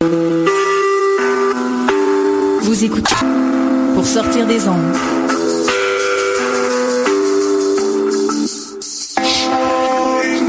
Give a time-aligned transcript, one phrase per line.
[0.00, 0.10] Vous
[2.84, 3.14] écoutez
[3.94, 4.96] pour sortir des ondes.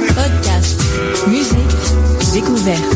[0.07, 0.79] Podcast,
[1.27, 1.57] musique,
[2.33, 2.95] découverte.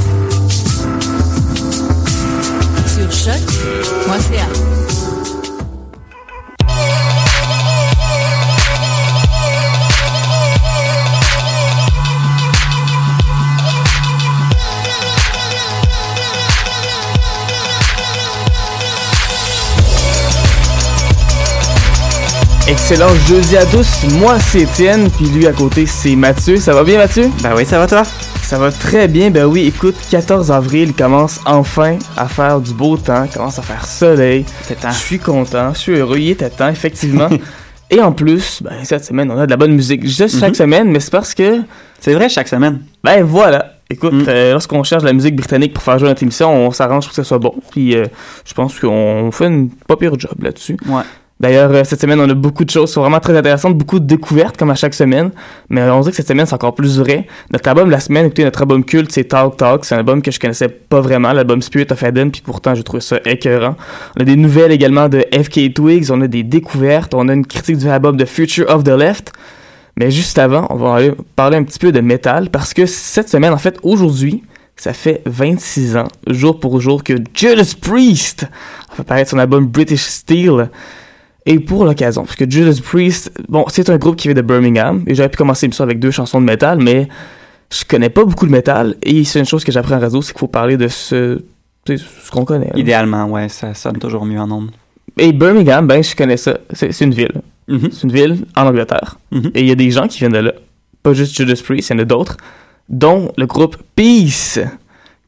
[2.85, 4.72] Sur choc.ca.
[22.83, 26.57] Excellent jeudi à tous, moi c'est Étienne, puis lui à côté c'est Mathieu.
[26.57, 27.29] Ça va bien Mathieu?
[27.41, 28.03] Ben oui, ça va toi?
[28.41, 32.97] Ça va très bien, ben oui, écoute, 14 avril commence enfin à faire du beau
[32.97, 34.45] temps, commence à faire soleil.
[34.69, 37.29] Je suis content, je suis heureux, il était temps, effectivement.
[37.89, 40.05] Et en plus, ben cette semaine, on a de la bonne musique.
[40.05, 40.55] Juste chaque Mhm.
[40.55, 41.61] semaine, mais c'est parce que,
[41.99, 42.81] C'est vrai, chaque semaine.
[43.03, 43.75] ben voilà.
[43.89, 44.25] Écoute, Mm.
[44.27, 47.11] euh, lorsqu'on cherche de la musique britannique pour faire jouer notre émission, on s'arrange pour
[47.11, 47.53] que ce soit bon.
[47.71, 48.05] Puis euh,
[48.45, 50.77] je pense qu'on fait une pas pire job là-dessus.
[50.87, 51.03] Ouais.
[51.43, 54.05] D'ailleurs, euh, cette semaine, on a beaucoup de choses sont vraiment très intéressantes, beaucoup de
[54.05, 55.29] découvertes comme à chaque semaine.
[55.67, 57.27] Mais on dirait que cette semaine, c'est encore plus vrai.
[57.51, 59.83] Notre album de la semaine, écoutez, notre album culte, c'est Talk Talk.
[59.83, 62.83] C'est un album que je connaissais pas vraiment, l'album Spirit of Eden, puis pourtant, j'ai
[62.83, 63.75] trouvé ça écœurant.
[64.17, 67.45] On a des nouvelles également de FK Twigs, on a des découvertes, on a une
[67.45, 69.33] critique du album The Future of the Left.
[69.97, 70.99] Mais juste avant, on va
[71.35, 74.45] parler un petit peu de métal, parce que cette semaine, en fait, aujourd'hui,
[74.77, 78.47] ça fait 26 ans, jour pour jour, que Judas Priest
[78.89, 80.69] a fait paraître son album British Steel.
[81.45, 85.03] Et pour l'occasion, parce que Judas Priest, bon, c'est un groupe qui vient de Birmingham,
[85.07, 87.07] et j'aurais pu commencer l'émission avec deux chansons de métal, mais
[87.71, 90.31] je connais pas beaucoup de métal, et c'est une chose que j'apprends en réseau, c'est
[90.31, 91.41] qu'il faut parler de ce,
[92.31, 92.71] qu'on connaît.
[92.75, 94.71] Idéalement, ouais, ça sonne toujours mieux en ondes.
[95.17, 96.57] Et Birmingham, ben, je connais ça.
[96.71, 97.41] C'est une ville.
[97.67, 97.89] Mhm.
[97.91, 99.17] C'est une ville en Angleterre.
[99.31, 99.51] Mhm.
[99.53, 100.53] Et il y a des gens qui viennent de là.
[101.03, 102.37] Pas juste Judas Priest, il y en a d'autres.
[102.89, 104.59] Dont le groupe Peace,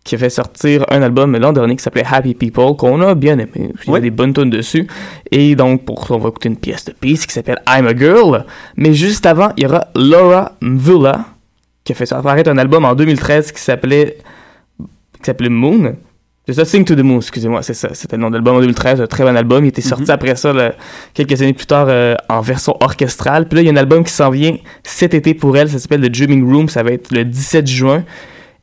[0.05, 3.37] qui a fait sortir un album l'an dernier qui s'appelait Happy People, qu'on a bien
[3.39, 3.49] aimé.
[3.55, 4.01] Il y a Oui.
[4.01, 4.87] des bonnes tonnes dessus.
[5.31, 7.95] Et donc, pour ça, on va écouter une pièce de Peace qui s'appelle I'm a
[7.95, 8.45] Girl.
[8.77, 11.25] Mais juste avant, il y aura Laura Mvula,
[11.83, 14.17] qui a fait apparaître un album en 2013 qui s'appelait
[14.79, 15.95] qui s'appelait Moon.
[16.47, 17.89] C'est ça, Sing to the Moon, excusez-moi, c'est ça.
[17.93, 19.65] C'était le nom de l'album en 2013, un très bon album.
[19.65, 20.09] Il était sorti Mhm.
[20.11, 20.73] après ça, là,
[21.15, 23.47] quelques années plus tard, euh, en version orchestrale.
[23.47, 25.79] Puis là, il y a un album qui s'en vient cet été pour elle, ça
[25.79, 28.03] s'appelle The Dreaming Room, ça va être le 17 juin.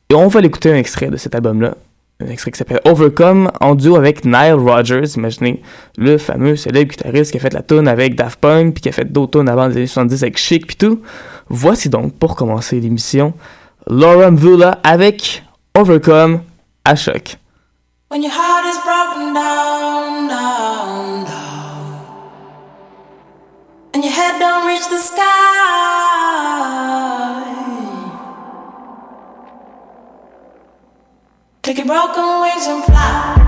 [0.09, 1.75] Et on va l'écouter un extrait de cet album-là.
[2.19, 5.15] Un extrait qui s'appelle Overcome, en duo avec Nile Rodgers.
[5.15, 5.61] Imaginez,
[5.97, 8.91] le fameux célèbre guitariste qui a fait la tune avec Daft Punk, puis qui a
[8.91, 11.01] fait d'autres tunes avant les années 70 avec Chic, puis tout.
[11.49, 13.33] Voici donc, pour commencer l'émission,
[13.87, 15.43] Laura Mvula avec
[15.75, 16.41] Overcome
[16.85, 17.37] à choc.
[23.95, 26.12] And your head don't reach the sky,
[31.75, 33.42] take your broken wings and fly.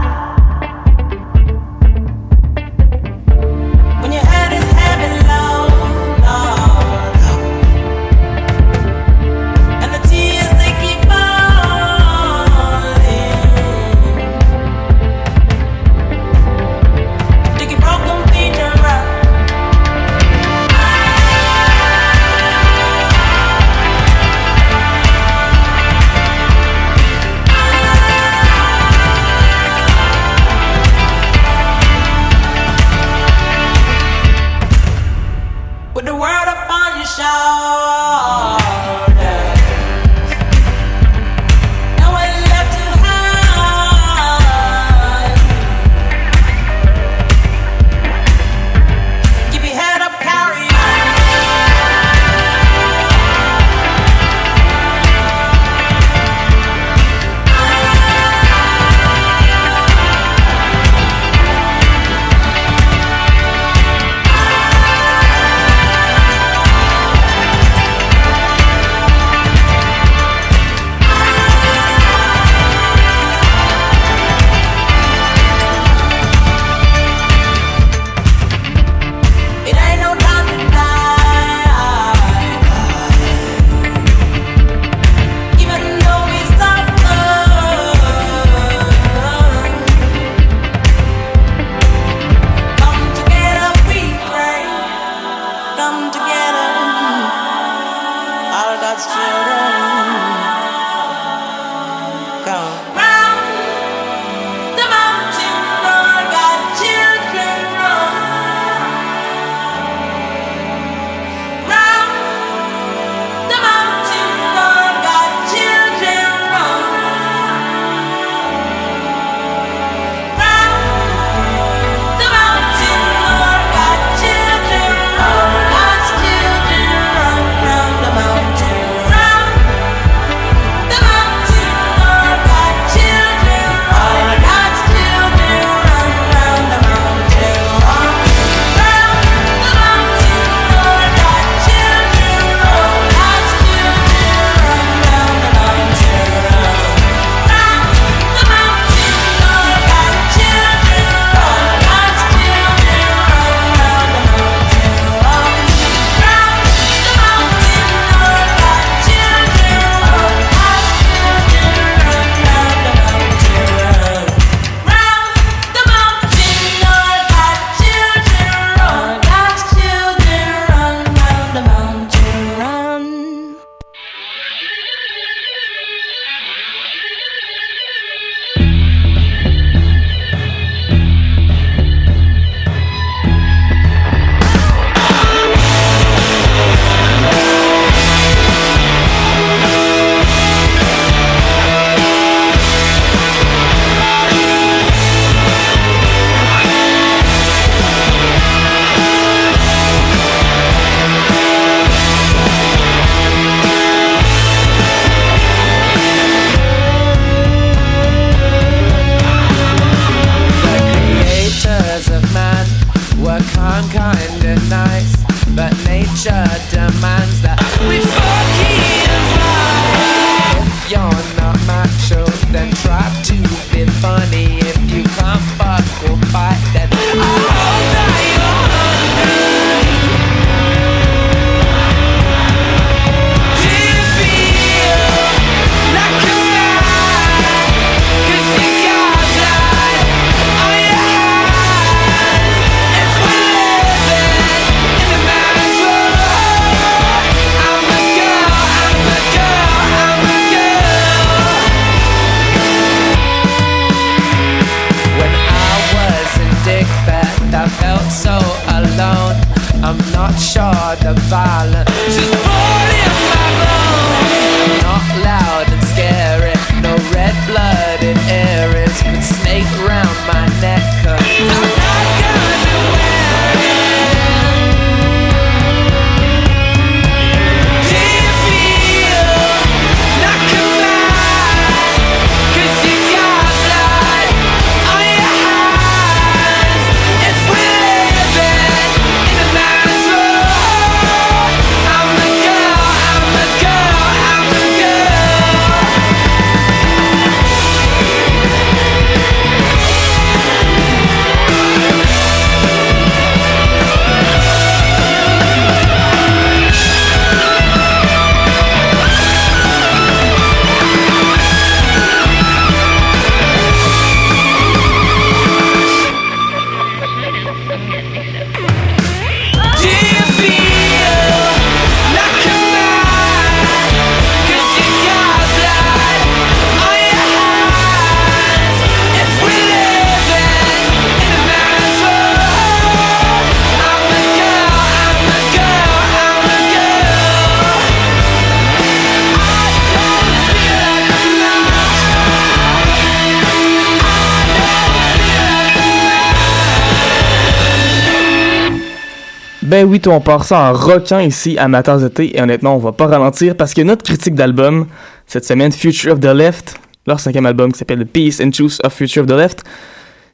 [349.66, 352.92] Ben oui, toi, on part ça en rockant ici, amateurs d'été, et honnêtement, on va
[352.92, 354.86] pas ralentir parce que notre critique d'album,
[355.26, 358.80] cette semaine, Future of the Left, leur cinquième album qui s'appelle The Peace and Truth
[358.84, 359.64] of Future of the Left,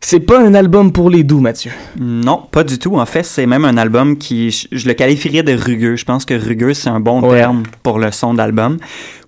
[0.03, 1.71] c'est pas un album pour les doux, Mathieu.
[1.99, 2.95] Non, pas du tout.
[2.97, 5.95] En fait, c'est même un album qui, je, je le qualifierais de rugueux.
[5.95, 7.37] Je pense que rugueux, c'est un bon Ouais.
[7.37, 8.77] terme pour le son d'album.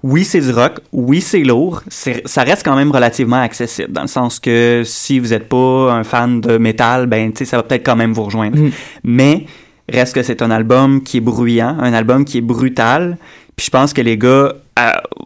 [0.01, 0.79] Oui, c'est du rock.
[0.91, 1.83] Oui, c'est lourd.
[1.89, 6.03] Ça reste quand même relativement accessible, dans le sens que si vous n'êtes pas un
[6.03, 8.57] fan de métal, ben, tu sais, ça va peut-être quand même vous rejoindre.
[8.57, 8.71] Mhm.
[9.03, 9.45] Mais
[9.89, 13.17] reste que c'est un album qui est bruyant, un album qui est brutal.
[13.55, 14.53] Puis je pense que les gars,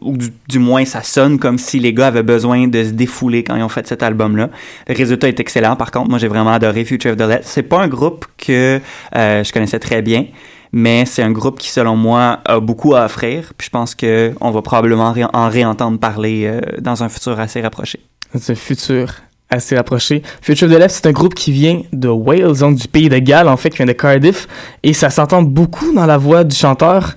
[0.02, 0.16] ou
[0.48, 3.62] du, moins ça sonne comme si les gars avaient besoin de se défouler quand ils
[3.62, 4.50] ont fait cet album-là.
[4.86, 5.76] Le résultat est excellent.
[5.76, 7.44] Par contre, moi j'ai vraiment adoré Future of the Left.
[7.44, 8.80] C'est pas un groupe que
[9.16, 10.26] euh, je connaissais très bien.
[10.72, 13.54] mais c'est un groupe qui, selon moi, a beaucoup à offrir.
[13.56, 17.62] Puis je pense que on va probablement en réentendre parler euh, dans un futur assez
[17.62, 18.00] rapproché.
[18.38, 19.14] C'est futur
[19.50, 20.22] assez rapproché.
[20.42, 23.18] Future of the Left, c'est un groupe qui vient de Wales, donc du pays de
[23.18, 24.46] Galles, en fait, qui vient de Cardiff,
[24.82, 27.14] et ça s'entend beaucoup dans la voix du chanteur,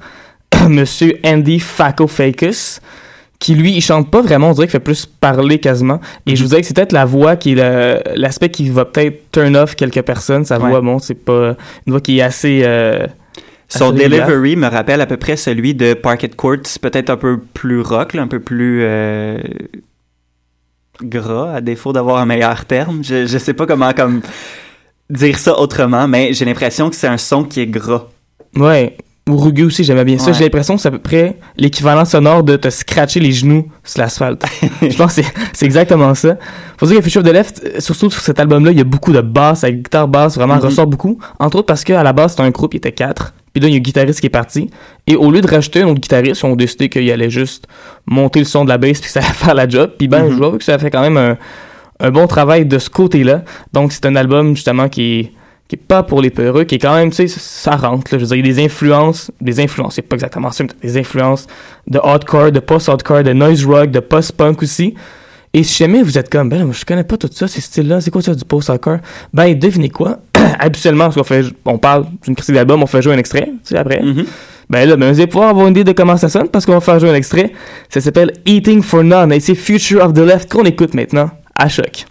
[0.69, 2.77] Monsieur Andy Fakofakis,
[3.39, 5.99] qui lui, il chante pas vraiment, on dirait qu'il fait plus parler quasiment.
[6.27, 9.31] Et je vous dirais que c'est peut-être la voix qui est l'aspect qui va peut-être
[9.31, 10.45] turn off quelques personnes.
[10.45, 10.69] Sa Ouais.
[10.69, 11.55] voix, bon, c'est pas
[11.87, 12.61] une voix qui est assez.
[12.63, 13.07] euh,
[13.67, 17.81] Son delivery me rappelle à peu près celui de Parquet Court, peut-être un peu plus
[17.81, 19.39] rock, là, un peu plus euh,
[21.03, 23.03] gras, à défaut d'avoir un meilleur terme.
[23.03, 24.21] Je, je sais pas comment comme
[25.09, 28.07] dire ça autrement, mais j'ai l'impression que c'est un son qui est gras.
[28.55, 28.97] Ouais.
[29.31, 30.27] Ou rugueux aussi, j'aimais bien ça.
[30.27, 30.33] Ouais.
[30.33, 34.01] J'ai l'impression que c'est à peu près l'équivalent sonore de te scratcher les genoux sur
[34.01, 34.43] l'asphalte.
[34.81, 35.21] je pense que
[35.53, 36.37] c'est- exactement ça.
[36.77, 38.85] Faut dire que Future of the Left, euh, surtout sur cet album-là, il y a
[38.85, 40.61] beaucoup de basses, la guitare basse vraiment Mhm.
[40.61, 41.17] ressort beaucoup.
[41.39, 43.33] Entre autres parce qu'à la base, c'était un groupe, il était quatre.
[43.53, 44.69] Puis là, il y a un guitariste qui est parti.
[45.07, 47.67] Et au lieu de rajouter un autre guitariste, ils ont décidé qu'il allait juste
[48.05, 49.91] monter le son de la bass puis ça allait faire la job.
[49.97, 51.37] Puis ben, je vois que ça fait quand même un,
[51.99, 53.43] un bon travail de ce côté-là.
[53.73, 55.31] Donc, c'est un album, justement, qui est
[55.71, 58.13] qui est pas pour les peureux, qui est quand même, tu sais, ça rentre.
[58.13, 60.65] Là, je veux dire, il y a des influences, des influences, c'est pas exactement ça,
[60.65, 61.47] mais des influences
[61.87, 64.95] de hardcore, de post-hardcore, de noise rock, de post-punk aussi.
[65.53, 68.01] Et si jamais vous êtes comme, ben là, je connais pas tout ça, ces styles-là,
[68.01, 68.97] c'est quoi ça du post-hardcore?
[69.33, 70.17] Ben, devinez quoi?
[70.59, 73.59] Habituellement, parce qu'on fait, on parle d'une critique d'album, on fait jouer un extrait, tu
[73.63, 74.01] sais, après.
[74.01, 74.25] Mhm.
[74.69, 76.73] Ben là, ben, vous allez pouvoir avoir une idée de comment ça sonne parce qu'on
[76.73, 77.53] va faire jouer un extrait.
[77.87, 81.69] Ça s'appelle Eating for None et c'est Future of the Left qu'on écoute maintenant à
[81.69, 82.05] choc.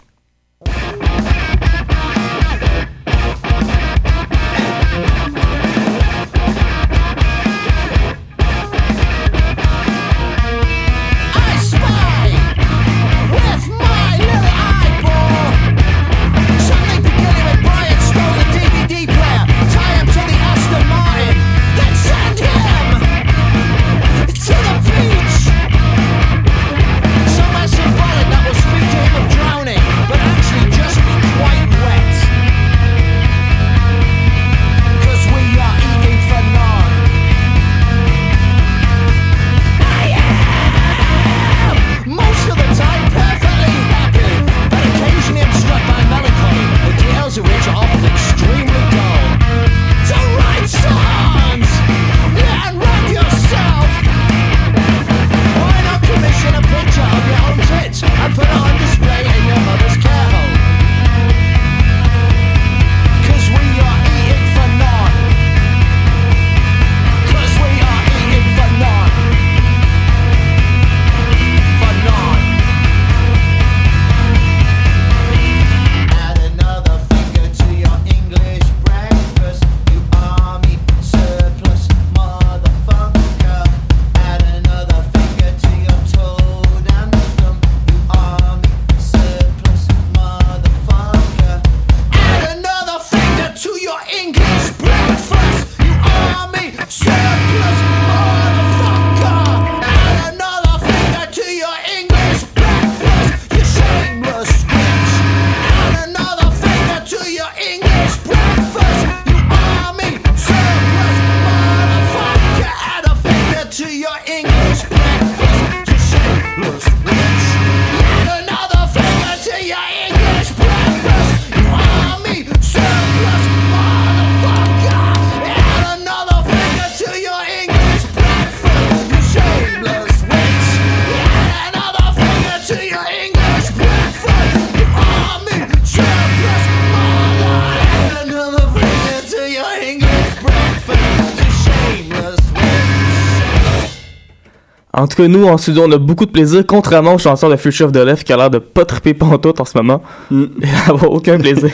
[145.11, 147.87] Tout cas, nous, en studio, on a beaucoup de plaisir, contrairement au chanteur de Future
[147.87, 150.01] of the Left qui a l'air de pas triper pantoute en ce moment.
[150.29, 150.43] Mm.
[150.61, 151.69] Et d'avoir aucun plaisir.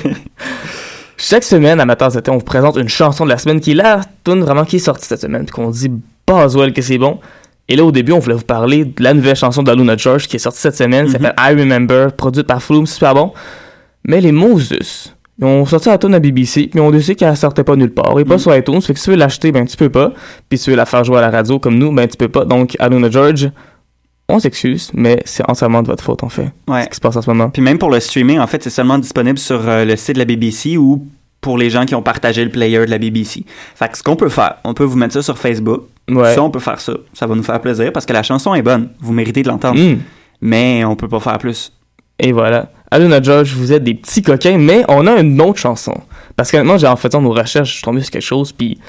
[1.18, 3.76] Chaque semaine, à Matin Zété, on vous présente une chanson de la semaine qui est
[3.76, 5.92] la tune vraiment qui est sortie cette semaine, puis qu'on dit
[6.28, 7.20] Boswell que c'est bon.
[7.70, 10.36] Et là, au début, on voulait vous parler de la nouvelle chanson d'Aluna George qui
[10.36, 11.26] est sortie cette semaine, ça Mhm.
[11.26, 13.34] s'appelle I Remember, produite par Flume, super bon.
[14.08, 17.64] Mais les Moses, ils ont sorti la tune à BBC, puis on décidé qu'elle sortait
[17.64, 18.20] pas nulle part.
[18.20, 18.40] Et pas Mhm.
[18.40, 20.12] sur iTunes, fait que si tu veux l'acheter, ben tu peux pas.
[20.50, 22.30] Puis si tu veux la faire jouer à la radio comme nous, ben tu peux
[22.30, 22.44] pas.
[22.46, 23.50] Donc, Aluna George,
[24.30, 26.52] on s'excuse, mais c'est entièrement de votre faute, en fait.
[26.68, 26.84] Ouais.
[26.84, 27.50] Ce qui se passe en ce moment.
[27.50, 30.20] Puis même pour le streaming, en fait, c'est seulement disponible sur euh, le site de
[30.20, 31.06] la BBC ou
[31.40, 33.46] pour les gens qui ont partagé le player de la BBC.
[33.76, 35.84] Fait que ce qu'on peut faire, on peut vous mettre ça sur Facebook.
[36.10, 36.34] Ouais.
[36.34, 36.94] Ça, on peut faire ça.
[37.14, 38.90] Ça va nous faire plaisir parce que la chanson est bonne.
[39.00, 39.80] Vous méritez de l'entendre.
[39.80, 40.00] Mm.
[40.42, 41.72] Mais on peut pas faire plus.
[42.20, 42.72] Et voilà.
[42.90, 45.94] Aluna George, vous êtes des petits coquins, mais on a une autre chanson.
[46.36, 48.80] Parce que honnêtement, j'ai en fait nos recherches, je suis tombé sur quelque chose, puis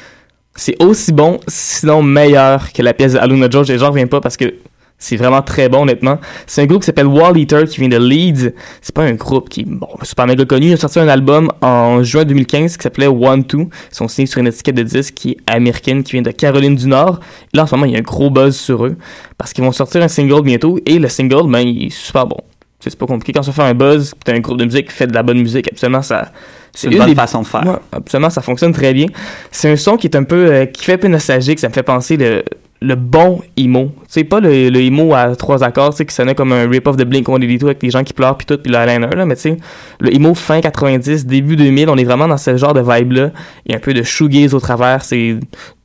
[0.54, 4.20] c'est aussi bon, sinon meilleur que la pièce de Aluna George, et j'en reviens pas
[4.20, 4.54] parce que
[5.00, 6.18] c'est vraiment très bon, honnêtement.
[6.46, 8.52] C'est un groupe qui s'appelle Wall Eater, qui vient de Leeds.
[8.82, 10.66] C'est pas un groupe qui, bon, super méga connu.
[10.66, 13.68] Ils ont sorti un album en juin 2015 qui s'appelait One Two.
[13.92, 16.74] Ils sont signés sur une étiquette de disque qui est américaine, qui vient de Caroline
[16.74, 17.20] du Nord.
[17.52, 18.96] Là, en ce moment, il y a un gros buzz sur eux.
[19.36, 20.80] Parce qu'ils vont sortir un single bientôt.
[20.84, 22.38] Et le single, ben, il est super bon.
[22.80, 23.32] C'est pas compliqué.
[23.32, 25.38] Quand ça fait un buzz, t'as un groupe de musique qui fait de la bonne
[25.40, 26.30] musique, absolument, ça...
[26.72, 27.66] C'est une bonne des- façon de faire.
[27.66, 29.06] Ouais, absolument, ça fonctionne très bien.
[29.50, 31.58] C'est un son qui est un peu, euh, qui fait un peu nostalgique.
[31.58, 32.44] Ça me fait penser le,
[32.80, 33.90] le bon emo.
[34.06, 36.96] C'est pas le, le emo à trois accords, tu sais, qui sonnait comme un rip-off
[36.96, 39.26] de Blink-182 avec les gens qui pleurent puis tout, puis le eyeliner, là.
[39.26, 39.56] Mais tu sais,
[39.98, 43.30] le emo fin 90, début 2000, on est vraiment dans ce genre de vibe-là.
[43.66, 45.02] Il y a un peu de shoegaze au travers.
[45.02, 45.36] C'est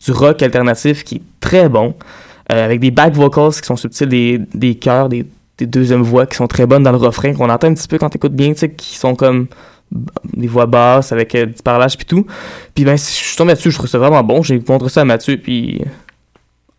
[0.06, 1.96] du rock alternatif qui est très bon.
[2.52, 5.26] euh, avec des back vocals qui sont subtils, des, des chœurs, des,
[5.66, 7.98] des deuxièmes voix qui sont très bonnes dans le refrain, qu'on entend un petit peu
[7.98, 9.48] quand t'écoutes bien, tu sais, qui sont comme
[10.36, 12.26] des voix basses avec euh, du parlage puis tout.
[12.74, 14.42] Puis ben, si je suis tombé là-dessus, je trouve ça vraiment bon.
[14.42, 15.82] J'ai montré ça à Mathieu, puis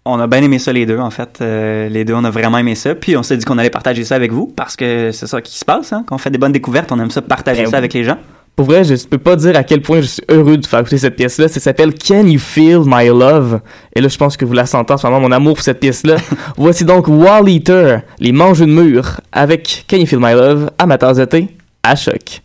[0.04, 1.38] On a bien aimé ça les deux, en fait.
[1.40, 2.94] Euh, les deux, on a vraiment aimé ça.
[2.94, 5.56] Puis on s'est dit qu'on allait partager ça avec vous parce que c'est ça qui
[5.56, 5.92] se passe.
[5.92, 6.04] Hein?
[6.06, 7.78] Quand on fait des bonnes découvertes, on aime ça partager Ben ça oui.
[7.78, 8.18] avec les gens.
[8.56, 10.98] Pour vrai, je peux pas dire à quel point je suis heureux de faire écouter
[10.98, 11.48] cette pièce-là.
[11.48, 13.60] Ça s'appelle Can You Feel My Love?
[13.94, 15.80] Et là, je pense que vous la sentez en ce moment, mon amour pour cette
[15.80, 16.16] pièce-là.
[16.56, 20.86] Voici donc Wall Eater, les mangeux de mur, avec Can You Feel My Love, à
[20.86, 21.48] ma tasse de thé,
[21.82, 22.43] à choc.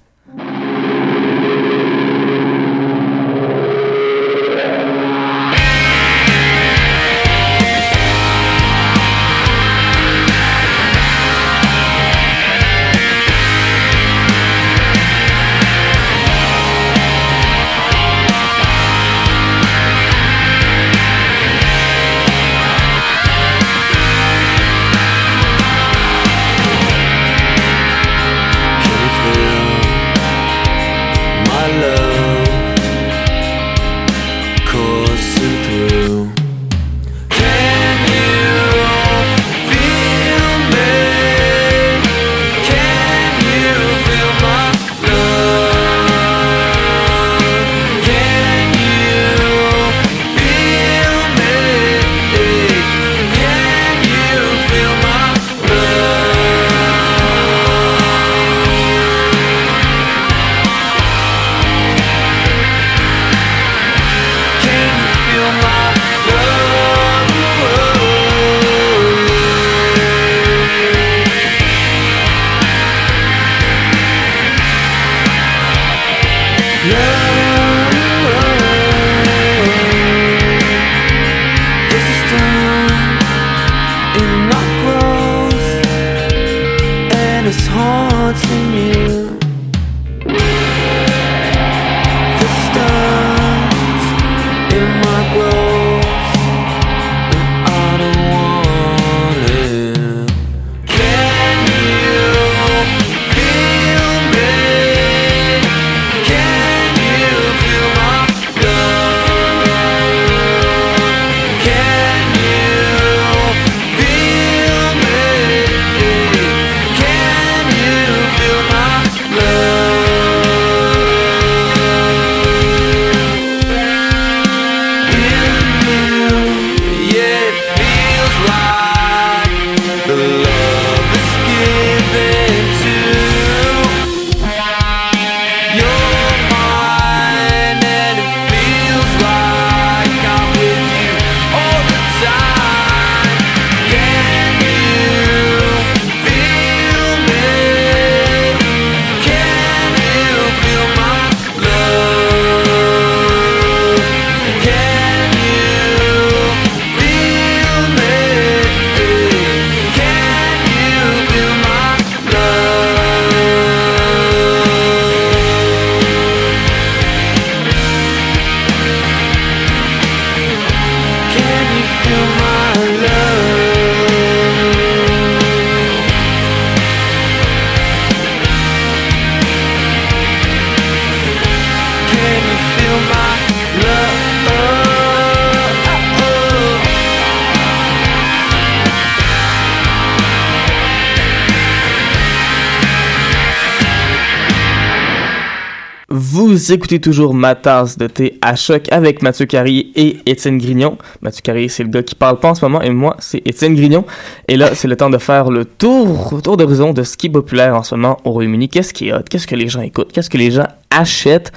[196.70, 201.00] Vous écoutez toujours ma tasse de thé à choc avec Mathieu Carrier et Étienne Grignon.
[201.20, 203.74] Mathieu Carrier, c'est le gars qui parle pas en ce moment, et moi, c'est Étienne
[203.74, 204.06] Grignon.
[204.48, 207.32] Et là, c'est le temps de faire le tour, tour d'horizon de ce qui est
[207.32, 208.70] populaire en ce moment au Royaume-Uni.
[208.70, 209.24] Qu'est-ce qui est hot?
[209.28, 210.12] Qu'est-ce que les gens écoutent?
[210.12, 211.52] Qu'est-ce que les gens achètent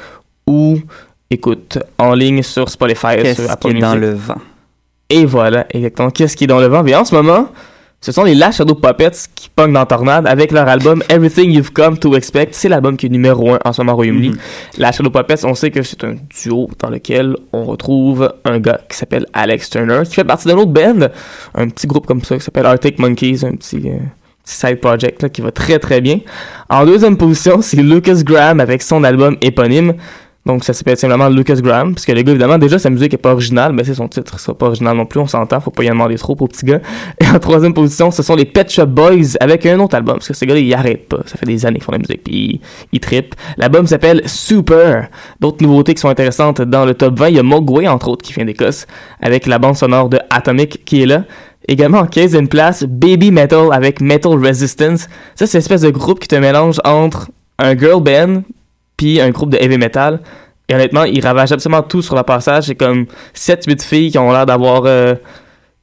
[0.47, 0.79] ou
[1.29, 4.01] écoute en ligne sur Spotify, sur Qu'est-ce Apple qui est dans Music?
[4.09, 4.41] le vent?
[5.11, 6.09] Et voilà, exactement.
[6.09, 6.83] Qu'est-ce qui est dans le vent?
[6.83, 7.49] Mais en ce moment,
[8.03, 11.73] ce sont les Last Shadow Puppets qui pognent dans Tornade avec leur album Everything You've
[11.73, 12.49] Come to Expect.
[12.53, 14.33] C'est l'album qui est numéro un en ce moment au Royaume-Uni.
[14.77, 18.81] Last Shadow Puppets, on sait que c'est un duo dans lequel on retrouve un gars
[18.89, 21.11] qui s'appelle Alex Turner, qui fait partie d'un autre band,
[21.55, 23.99] un petit groupe comme ça qui s'appelle Arctic Monkeys, un petit, euh,
[24.43, 26.19] petit side project là, qui va très très bien.
[26.69, 29.95] En deuxième position, c'est Lucas Graham avec son album éponyme.
[30.45, 33.19] Donc ça s'appelle simplement Lucas Graham, parce que le gars, évidemment, déjà sa musique est
[33.19, 35.85] pas originale, mais c'est son titre, c'est pas original non plus, on s'entend, faut pas
[35.85, 36.81] y en demander trop pour petit gars.
[37.21, 40.29] Et en troisième position, ce sont les Pet Shop Boys avec un autre album, parce
[40.29, 42.35] que ces gars-là, ils arrêtent pas, ça fait des années qu'ils font la musique, puis
[42.35, 42.61] ils,
[42.93, 43.37] ils trippent.
[43.57, 45.09] L'album s'appelle Super.
[45.39, 48.25] D'autres nouveautés qui sont intéressantes dans le top 20, il y a Mogwai, entre autres,
[48.25, 48.87] qui vient d'Écosse,
[49.21, 51.25] avec la bande sonore de Atomic qui est là.
[51.69, 55.09] Également en 15e place, Baby Metal avec Metal Resistance.
[55.37, 58.43] Ça, c'est une espèce de groupe qui te mélange entre un girl band
[58.97, 60.21] puis un groupe de heavy metal.
[60.69, 62.65] Et honnêtement, ils ravagent absolument tout sur le passage.
[62.65, 65.15] C'est comme 7-8 filles qui ont l'air d'avoir euh,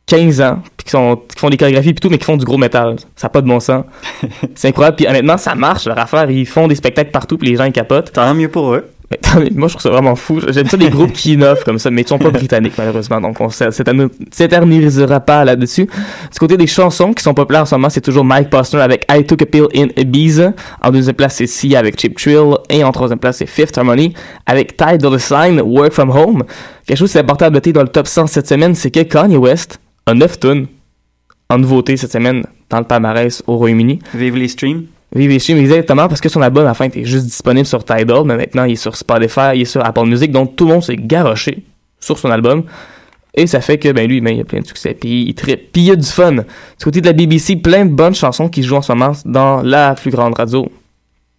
[0.08, 2.45] 15 ans, puis qui, sont, qui font des chorégraphies puis tout, mais qui font du
[2.45, 2.95] gros métal.
[3.15, 3.86] Ça n'a pas de bon sens.
[4.56, 4.98] c'est incroyable.
[4.98, 6.30] Puis honnêtement, ça marche, leur affaire.
[6.32, 8.12] Ils font des spectacles partout, puis les gens ils capotent.
[8.12, 8.89] Tant mieux pour eux.
[9.39, 10.39] Mais, moi, je trouve ça vraiment fou.
[10.50, 13.19] J'aime ça des groupes qui innovent comme ça, mais ils sont pas britanniques, malheureusement.
[13.19, 15.86] Donc, on s'é- s'éterni- s'éternisera pas là-dessus.
[16.32, 19.06] Du côté des chansons qui sont populaires en ce moment, c'est toujours Mike Posner avec
[19.12, 20.54] I Took a Pill in Ibiza.
[20.84, 22.54] En deuxième place, c'est Sia avec Chip Trill.
[22.69, 24.13] Et en troisième place, c'est Fifth Harmony
[24.45, 26.43] avec Tide of the Sign, Work From Home.
[26.86, 29.02] Quelque chose qui est important à noter dans le top 100 cette semaine, c'est que
[29.02, 30.67] Kanye West a 9 tonnes
[31.50, 34.00] en nouveauté cette semaine dans le palmarès au Royaume-Uni.
[34.13, 34.50] Vive les.
[35.15, 38.24] Vive streams, exactement, parce que son album, à la fin, était juste disponible sur Tidal,
[38.26, 40.84] mais maintenant, il est sur Spotify, il est sur Apple Music, donc tout le monde
[40.84, 41.63] s'est garoché
[42.00, 42.63] sur son album.
[43.34, 45.72] Et ça fait que, ben lui, ben, il a plein de succès, puis il trippe,
[45.72, 46.32] puis il y a du fun.
[46.34, 46.43] Du
[46.84, 49.95] côté de la BBC, plein de bonnes chansons qui jouent en ce moment dans la
[49.95, 50.72] plus grande radio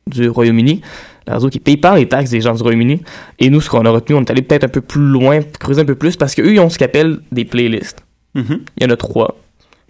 [0.06, 0.80] du Royaume-Uni,
[1.26, 3.02] la radio qui paye par les taxes des gens du Royaume-Uni.
[3.38, 5.82] Et nous, ce qu'on a retenu, on est allé peut-être un peu plus loin, creuser
[5.82, 8.04] un peu plus, parce qu'eux, ils ont ce qu'ils appellent des playlists.
[8.34, 8.60] Mhm.
[8.78, 9.36] Il y en a trois.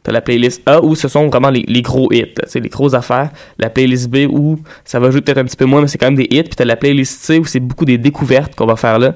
[0.03, 3.31] T'as la playlist A où ce sont vraiment les, gros hits, là, les grosses affaires.
[3.59, 6.07] La playlist B où ça va jouer peut-être un petit peu moins, mais c'est quand
[6.07, 6.45] même des hits.
[6.45, 9.15] Puis t'as la playlist C où c'est beaucoup des découvertes qu'on va faire là.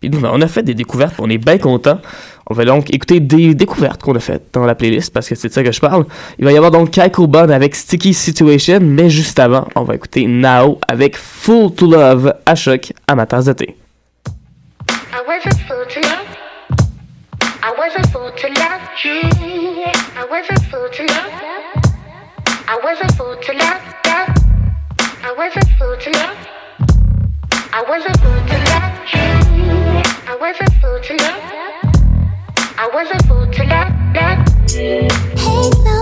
[0.00, 2.00] Puis nous, on a fait des découvertes, on est bien contents.
[2.46, 5.48] On va donc écouter des découvertes qu'on a faites dans la playlist parce que c'est
[5.48, 6.04] de ça que je parle.
[6.38, 9.94] Il va y avoir donc Kai Bond avec Sticky Situation, mais juste avant, on va
[9.94, 13.76] écouter Now avec Full to Love à choc à ma tasse de thé.
[15.16, 16.13] I
[17.84, 18.80] was a fool to love.
[18.80, 19.20] Love you.
[20.16, 21.32] I was a fool to love.
[22.66, 23.82] I was a fool to love.
[24.06, 24.30] love.
[25.22, 26.38] I was a fool to love.
[27.72, 29.28] I was a fool to love you.
[30.26, 31.42] I was a fool to love.
[32.78, 33.92] I was a fool to love.
[34.16, 34.70] love.
[34.70, 35.93] Hey, lonely,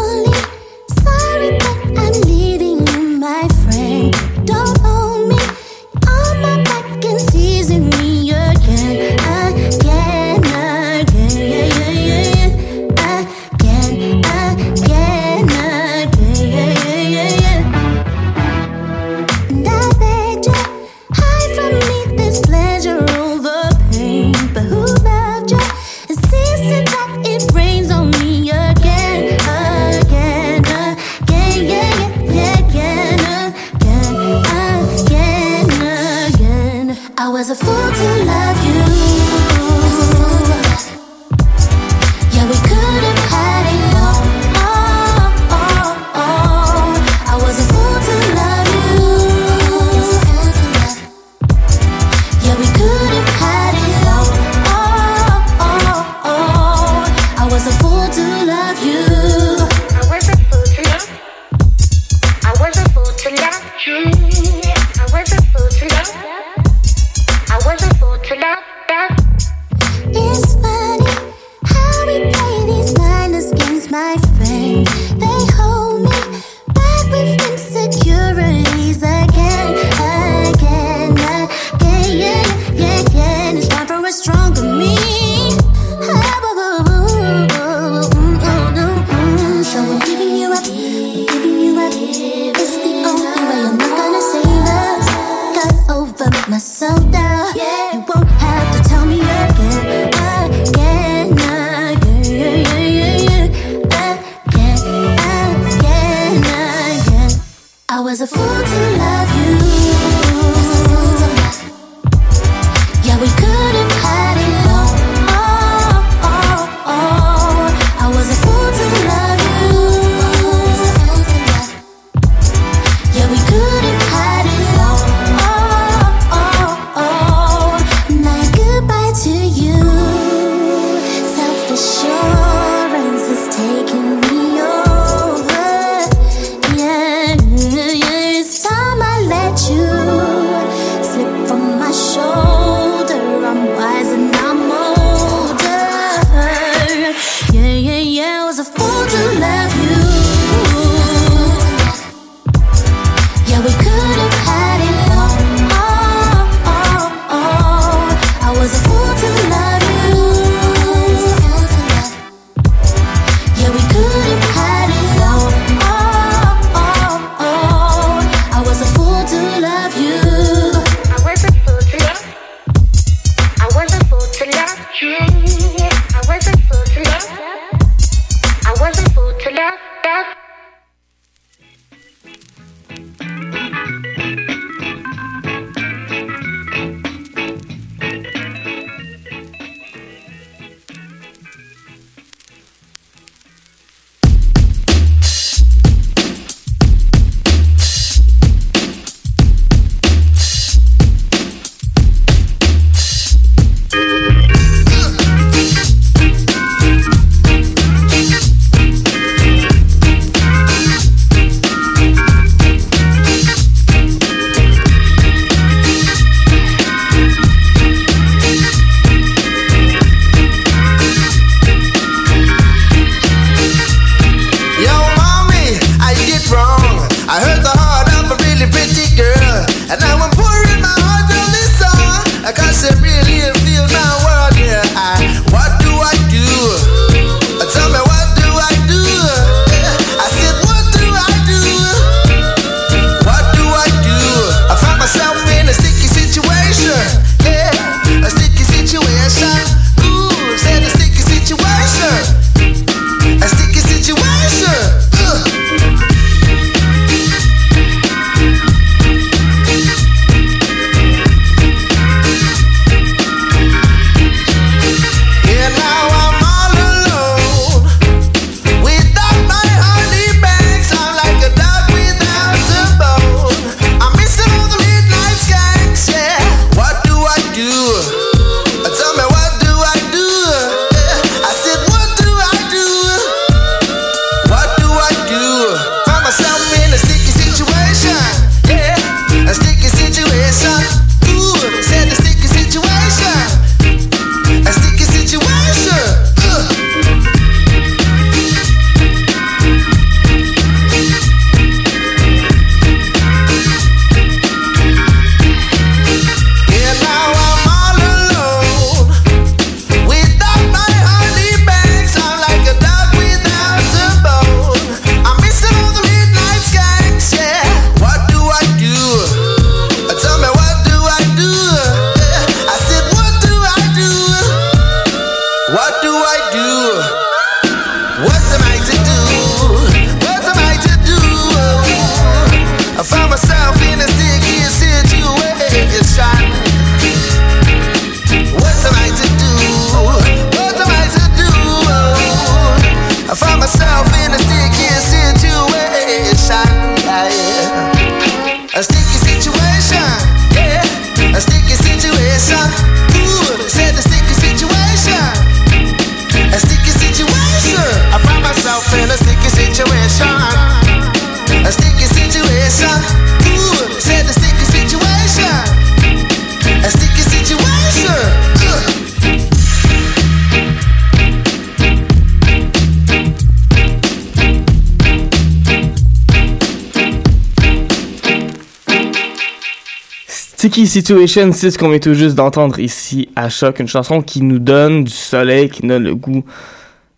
[380.93, 384.59] Situation, c'est ce qu'on vient tout juste d'entendre ici à Choc, une chanson qui nous
[384.59, 386.45] donne du soleil, qui nous donne le goût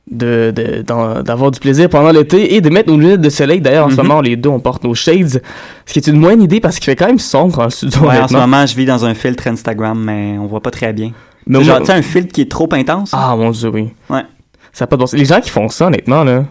[0.08, 0.52] de
[1.26, 3.60] d'avoir du plaisir pendant l'été et de mettre nos lunettes de soleil.
[3.60, 4.06] D'ailleurs, en ce Mhm.
[4.06, 5.42] moment, les deux, on porte nos shades,
[5.86, 8.02] ce qui est une moindre idée parce qu'il fait quand même sombre en studio.
[8.02, 10.92] Ouais, en ce moment, je vis dans un filtre Instagram, mais on voit pas très
[10.92, 11.10] bien.
[11.48, 13.10] Mais C'est moi- genre, tu sais, un filtre qui est trop intense?
[13.12, 13.88] Ah mon dieu, oui.
[14.08, 14.22] Ouais.
[14.72, 15.18] Ça a pas de bon sens.
[15.18, 16.44] Les gens qui font ça, honnêtement, là.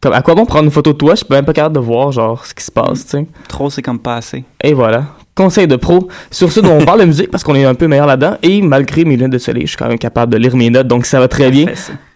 [0.00, 1.10] Comme, à quoi bon prendre une photo de toi?
[1.14, 3.26] Je suis même pas capable de voir, genre, ce qui se passe, tu sais.
[3.48, 4.44] Trop, c'est comme pas assez.
[4.64, 5.04] Et voilà.
[5.34, 6.08] Conseil de pro.
[6.30, 8.36] Sur ce, dont on parle de musique parce qu'on est un peu meilleur là-dedans.
[8.42, 10.88] Et malgré mes lunettes de soleil, je suis quand même capable de lire mes notes,
[10.88, 11.66] donc ça va très bien.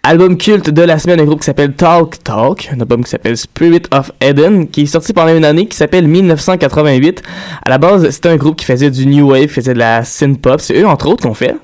[0.02, 3.36] Album culte de la semaine, un groupe qui s'appelle Talk Talk, un album qui s'appelle
[3.38, 7.22] Spirit of Eden, qui est sorti pendant une année qui s'appelle 1988.
[7.64, 10.04] À la base, c'était un groupe qui faisait du new wave, qui faisait de la
[10.04, 10.60] synth pop.
[10.60, 11.54] C'est eux, entre autres, qui ont fait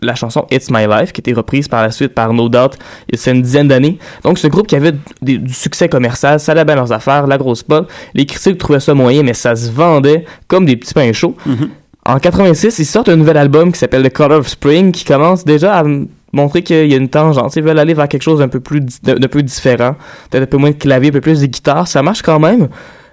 [0.00, 2.76] la chanson It's My Life, qui a été reprise par la suite par No Doubt
[3.12, 3.98] il y a une dizaine d'années.
[4.24, 7.38] Donc, un groupe qui avait des- du succès commercial, ça allait bien leurs affaires, la
[7.38, 7.90] grosse pop.
[8.14, 11.36] Les critiques trouvaient ça moyen, mais ça se vendait comme des petits pains chauds.
[12.04, 15.44] En 86, ils sortent un nouvel album qui s'appelle The Color of Spring, qui commence
[15.44, 15.84] déjà à
[16.32, 17.54] montrer qu'il y a une tangente.
[17.54, 19.94] Ils veulent aller vers quelque chose d'un peu plus d'un peu différent.
[20.30, 21.86] Peut-être un peu moins de clavier, un peu plus de guitare.
[21.86, 22.68] Ça marche quand même.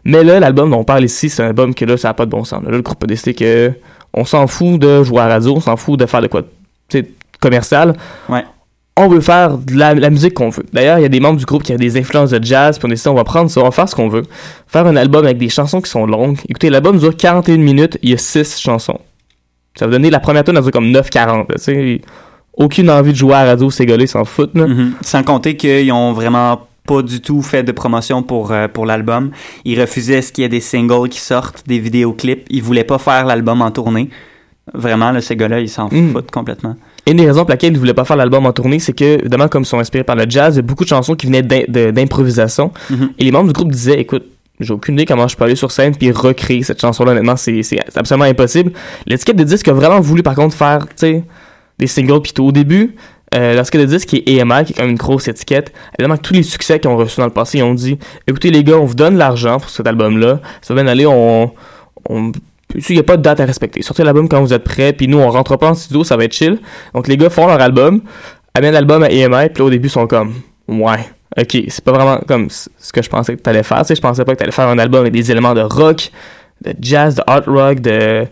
[0.06, 2.26] Mais là, l'album dont on parle ici, c'est un album que là, ça n'a pas
[2.26, 2.64] de bon sens.
[2.64, 3.72] Là, le groupe a décidé que
[4.14, 6.42] on s'en fout de jouer à la radio, on s'en fout de faire de quoi
[7.40, 7.96] commercial.
[8.28, 8.44] Ouais.
[8.98, 10.66] On veut faire de la, la musique qu'on veut.
[10.74, 12.86] D'ailleurs, il y a des membres du groupe qui ont des influences de jazz, puis
[12.86, 14.24] on a décidé, on va prendre ça, on va faire ce qu'on veut.
[14.68, 16.38] Faire un album avec des chansons qui sont longues.
[16.50, 19.00] Écoutez, l'album dure 41 minutes, il y a 6 chansons.
[19.76, 21.16] Ça va donner la première tune, elle dure comme 9,40.
[21.16, 22.02] là, Tu sais,
[22.54, 24.56] aucune envie de jouer à la radio, ces ils s'en foutent.
[24.56, 24.94] Mhm.
[25.02, 29.32] Sans compter qu'ils ont vraiment pas du tout fait de promotion pour, euh, pour l'album.
[29.64, 32.46] Ils refusaient ce qu'il y ait des singles qui sortent, des vidéoclips.
[32.50, 34.10] Ils voulaient pas faire l'album en tournée.
[34.74, 36.12] Vraiment, là, ces gars-là, ils s'en Mm.
[36.12, 36.76] foutent complètement.
[37.08, 39.48] Une des raisons pour laquelle ils voulaient pas faire l'album en tournée, c'est que, évidemment,
[39.48, 41.42] comme ils sont inspirés par le jazz, il y a beaucoup de chansons qui venaient
[41.92, 42.72] d'improvisation.
[42.90, 43.10] Mhm.
[43.18, 44.26] Et les membres du groupe disaient, écoute,
[44.60, 47.14] j'ai aucune idée comment je peux aller sur scène puis recréer cette chanson-là.
[47.14, 47.62] Honnêtement, c'est
[47.96, 48.74] absolument impossible.
[49.08, 51.24] L'étiquette de disque a vraiment voulu, par contre, faire, tu sais,
[51.78, 52.44] des singles puis tout.
[52.44, 52.96] Au début,
[53.36, 56.44] euh, disque qui est EMI, qui est quand même une grosse étiquette, évidemment, tous les
[56.44, 58.96] succès qu'ils ont reçus dans le passé, ils ont dit, écoutez les gars, on vous
[58.96, 60.42] donne l'argent pour cet album-là.
[60.62, 61.52] Ça va bien aller, on...
[62.10, 62.32] on
[62.76, 63.82] il n'y a pas de date à respecter.
[63.82, 66.26] Sortez l'album quand vous êtes prêts, puis nous, on rentre pas en studio, ça va
[66.26, 66.60] être chill.
[66.94, 68.02] Donc, les gars font leur album,
[68.54, 70.34] amènent l'album à EMI, puis là, au début, ils sont comme,
[70.68, 71.00] ouais,
[71.40, 73.80] ok, c'est pas vraiment comme ce que je pensais que t'allais faire.
[73.80, 76.12] Tu sais, je pensais pas que t'allais faire un album avec des éléments de rock,
[76.64, 78.26] de jazz, de art rock, de.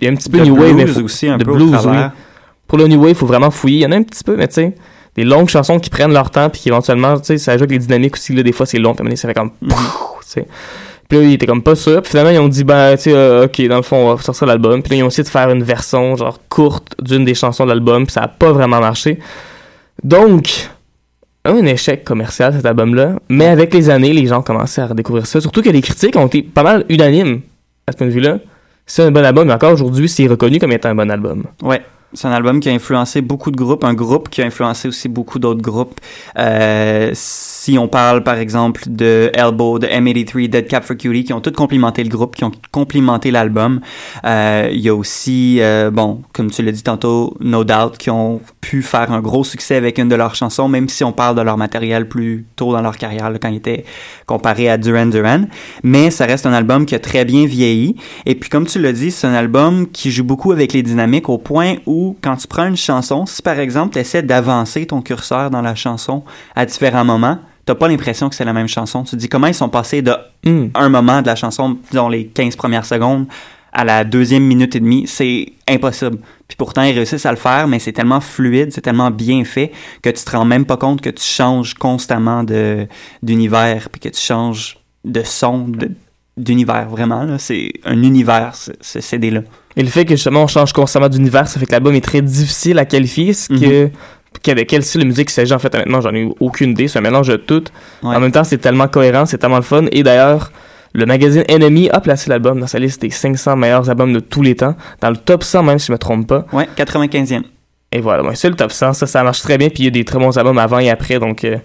[0.00, 1.52] Il y a un petit peu De New Wave, mais faut- aussi, un de peu
[1.52, 1.96] blues, oui.
[2.68, 3.78] Pour le New Wave, il faut vraiment fouiller.
[3.78, 4.74] Il y en a un petit peu, mais tu sais,
[5.14, 7.70] des longues chansons qui prennent leur temps, puis qui éventuellement, tu sais, ça joue avec
[7.70, 8.34] les dynamiques aussi.
[8.34, 9.50] Là, des fois, c'est long, puis ça fait comme.
[9.52, 10.46] Pouf, tu sais.
[11.08, 12.02] Puis là, ils étaient comme pas sûrs.
[12.02, 14.22] Puis finalement, ils ont dit, ben, tu sais, euh, ok, dans le fond, on va
[14.22, 14.82] sortir l'album.
[14.82, 17.70] Puis là, ils ont essayé de faire une version, genre, courte d'une des chansons de
[17.70, 18.04] l'album.
[18.04, 19.18] Puis ça a pas vraiment marché.
[20.02, 20.68] Donc,
[21.44, 23.20] un échec commercial, cet album-là.
[23.28, 25.40] Mais avec les années, les gens commencé à redécouvrir ça.
[25.40, 27.40] Surtout que les critiques ont été pas mal unanimes
[27.86, 28.38] à ce point de vue-là.
[28.84, 31.44] C'est un bon album, mais encore aujourd'hui, c'est reconnu comme étant un bon album.
[31.62, 31.82] Ouais.
[32.12, 35.08] C'est un album qui a influencé beaucoup de groupes, un groupe qui a influencé aussi
[35.08, 36.00] beaucoup d'autres groupes.
[36.38, 41.32] Euh, si on parle par exemple de Elbow, de M83, Dead Cap for Cutie, qui
[41.32, 43.80] ont tous complimenté le groupe, qui ont complimenté l'album.
[44.24, 48.10] Euh, Il y a aussi, euh, bon, comme tu l'as dit tantôt, No Doubt, qui
[48.10, 51.36] ont pu faire un gros succès avec une de leurs chansons, même si on parle
[51.36, 53.84] de leur matériel plus tôt dans leur carrière, là, quand ils étaient
[54.26, 55.42] comparés à Duran Duran.
[55.82, 57.96] Mais ça reste un album qui a très bien vieilli.
[58.26, 61.28] Et puis, comme tu l'as dit, c'est un album qui joue beaucoup avec les dynamiques
[61.28, 65.02] au point où, quand tu prends une chanson, si par exemple, tu essaies d'avancer ton
[65.02, 69.02] curseur dans la chanson à différents moments, t'as pas l'impression que c'est la même chanson.
[69.04, 70.12] Tu te dis comment ils sont passés de
[70.44, 70.68] Hmm.
[70.74, 73.26] un moment de la chanson, disons les 15 premières secondes,
[73.72, 76.18] à la deuxième minute et demie, c'est impossible.
[76.48, 79.72] Puis pourtant, ils réussissent à le faire, mais c'est tellement fluide, c'est tellement bien fait
[80.02, 82.86] que tu te rends même pas compte que tu changes constamment de
[83.22, 85.90] d'univers, puis que tu changes de son, de-
[86.36, 87.24] d'univers, vraiment.
[87.24, 87.38] là.
[87.38, 89.40] C'est un univers, ce, ce CD-là.
[89.76, 92.22] Et le fait que justement on change constamment d'univers, ça fait que l'album est très
[92.22, 93.32] difficile à qualifier.
[93.34, 93.90] Ce que,
[94.42, 95.74] quel, quel style de musique s'agit en fait?
[95.74, 96.88] Maintenant, j'en ai aucune idée.
[96.88, 97.64] C'est un mélange de tout.
[98.02, 99.84] En même temps, c'est tellement cohérent, c'est tellement le fun.
[99.92, 100.50] Et d'ailleurs,
[100.94, 104.40] le magazine Enemy a placé l'album dans sa liste des 500 meilleurs albums de tous
[104.42, 106.46] les temps, dans le top 100 même si je me trompe pas.
[106.52, 107.42] Ouais, 95e.
[107.92, 109.68] Et voilà, bon, c'est le top 100, ça, ça marche très bien.
[109.68, 111.18] Puis il y a des très bons albums avant et après.
[111.18, 111.58] Donc, euh,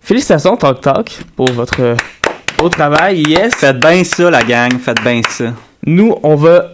[0.00, 1.96] félicitations Talk Talk pour votre euh,
[2.58, 3.22] beau travail.
[3.26, 3.54] Yes.
[3.54, 5.52] Faites bien ça, la gang, faites bien ça.
[5.86, 6.64] Nous, on va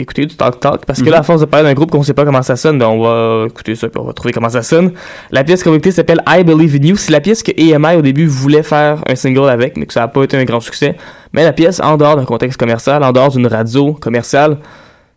[0.00, 1.10] écouter du Talk Talk parce que Mhm.
[1.12, 3.00] là, à force de parler d'un groupe qu'on sait pas comment ça sonne, ben, on
[3.02, 4.92] va écouter ça puis on va trouver comment ça sonne.
[5.30, 6.96] La pièce qu'on va écouter s'appelle I Believe in You.
[6.96, 10.04] C'est la pièce que EMI au début voulait faire un single avec, mais que ça
[10.04, 10.96] a pas été un grand succès.
[11.32, 14.58] Mais la pièce, en dehors d'un contexte commercial, en dehors d'une radio commerciale,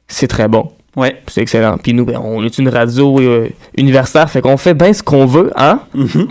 [0.08, 0.72] c'est très bon.
[0.96, 1.22] Ouais.
[1.28, 1.78] C'est excellent.
[1.78, 5.26] Puis nous, ben, on est une radio euh, universitaire, fait qu'on fait bien ce qu'on
[5.26, 5.80] veut, hein?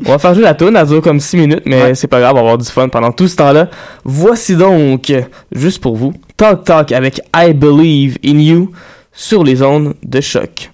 [0.05, 2.33] On va faire jouer la tune, elle dure comme 6 minutes, mais c'est pas grave,
[2.33, 3.69] on va avoir du fun pendant tout ce temps-là.
[4.05, 5.13] Voici donc,
[5.53, 8.73] juste pour vous, Talk Talk avec I Believe in You
[9.13, 10.71] sur les ondes de choc.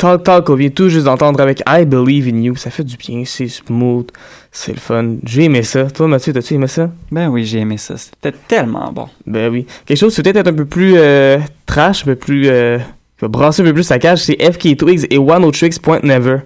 [0.00, 2.56] Talk Talk qu'on vient tout juste d'entendre avec I Believe in You.
[2.56, 4.10] Ça fait du bien, c'est smooth,
[4.50, 5.16] c'est le fun.
[5.24, 5.90] J'ai aimé ça.
[5.90, 6.88] Toi, Mathieu, t'as-tu aimé ça?
[7.12, 7.98] Ben oui, j'ai aimé ça.
[7.98, 9.08] C'était tellement bon.
[9.26, 9.66] Ben oui.
[9.84, 12.48] Quelque chose qui peut peut-être être un peu plus euh, trash, un peu plus.
[12.48, 12.84] Euh, qui
[13.20, 16.00] va brasser un peu plus sa cage, c'est FK Twigs et One O Tricks Point
[16.02, 16.38] Never,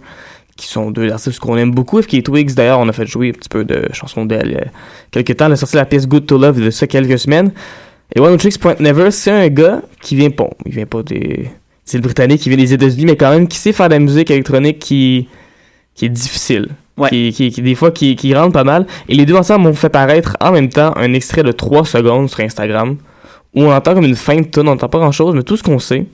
[0.56, 2.02] qui sont deux artistes qu'on aime beaucoup.
[2.02, 4.68] FK Twigs, d'ailleurs, on a fait jouer un petit peu de chansons d'elle euh,
[5.12, 5.46] quelques temps.
[5.46, 7.52] Elle a sorti la pièce Good to Love de ça quelques semaines.
[8.16, 10.50] Et One O Tricks Point Never, c'est un gars qui vient pas.
[10.66, 11.48] Il vient pas des.
[11.84, 13.98] C'est le Britannique qui vient des États-Unis, mais quand même qui sait faire de la
[14.00, 15.28] musique électronique qui,
[15.94, 16.68] qui est difficile.
[16.96, 17.08] Ouais.
[17.10, 18.86] Qui, qui, qui- des fois, qui, qui rentre pas mal.
[19.08, 22.30] Et les deux ensemble m'ont fait paraître en même temps un extrait de 3 secondes
[22.30, 22.96] sur Instagram
[23.54, 25.56] où on entend comme une fin de tune, on entend pas grand chose, mais tout
[25.56, 26.06] ce qu'on sait,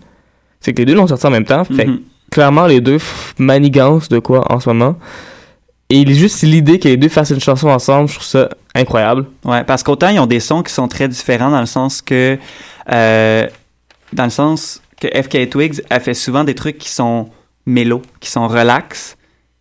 [0.61, 1.65] c'est que les deux l'ont sorti en même temps.
[1.65, 2.01] Fait Mhm.
[2.31, 2.99] clairement, les deux
[3.39, 4.97] manigancent de quoi en ce moment.
[5.89, 8.49] Et il est juste l'idée que les deux fassent une chanson ensemble, je trouve ça
[8.75, 9.27] incroyable.
[9.45, 12.39] Ouais, parce qu'autant ils ont des sons qui sont très différents dans le sens que
[12.93, 13.47] euh,
[14.13, 17.29] dans le sens que FK Twigs a fait souvent des trucs qui sont
[17.67, 19.17] mélos, qui sont relax,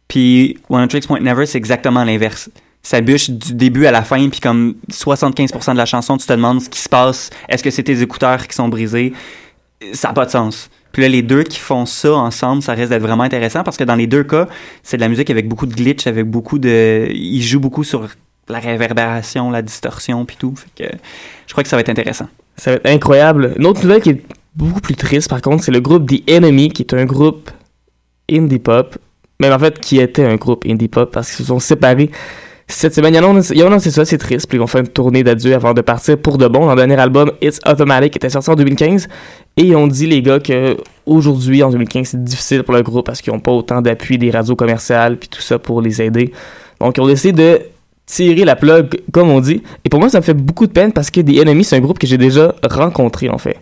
[0.07, 2.49] puis One Tricks Point Never c'est exactement l'inverse.
[2.81, 6.33] Ça bûche du début à la fin, puis comme 75% de la chanson, tu te
[6.33, 7.29] demandes ce qui se passe.
[7.49, 9.13] Est-ce que c'est tes écouteurs qui sont brisés?
[9.93, 10.69] Ça n'a pas de sens.
[10.91, 13.83] Puis là, les deux qui font ça ensemble, ça risque d'être vraiment intéressant parce que
[13.83, 14.47] dans les deux cas,
[14.81, 17.07] c'est de la musique avec beaucoup de glitch, avec beaucoup de.
[17.11, 18.07] Ils jouent beaucoup sur
[18.47, 20.55] la réverbération, la distorsion, puis tout.
[20.55, 20.95] Fait que
[21.45, 22.27] je crois que ça va être intéressant.
[22.57, 23.53] Ça va être incroyable.
[23.57, 24.23] Une autre nouvelle qui est
[24.55, 27.49] beaucoup plus triste, par contre, c'est le groupe The Enemy, qui est un groupe
[28.29, 28.97] indie pop.
[29.39, 32.11] Mais en fait, qui était un groupe indie pop parce qu'ils se sont séparés
[32.67, 33.13] cette semaine.
[33.13, 34.47] Il y en a, c'est ça, c'est triste.
[34.47, 36.65] Puis ils vont faire une tournée d'adieu avant de partir pour de bon.
[36.65, 39.07] Leur dernier album, It's Automatic, était sorti en 2015.
[39.57, 43.05] Et ils ont dit, les gars, que aujourd'hui, en 2015, c'est difficile pour le groupe
[43.05, 46.31] parce qu'ils n'ont pas autant d'appui des radios commerciales puis tout ça pour les aider.
[46.79, 47.61] Donc, ils ont décidé de
[48.05, 49.63] tirer la plug, comme on dit.
[49.85, 51.81] Et pour moi, ça me fait beaucoup de peine parce que The Enemy, c'est un
[51.81, 53.57] groupe que j'ai déjà rencontré, en fait.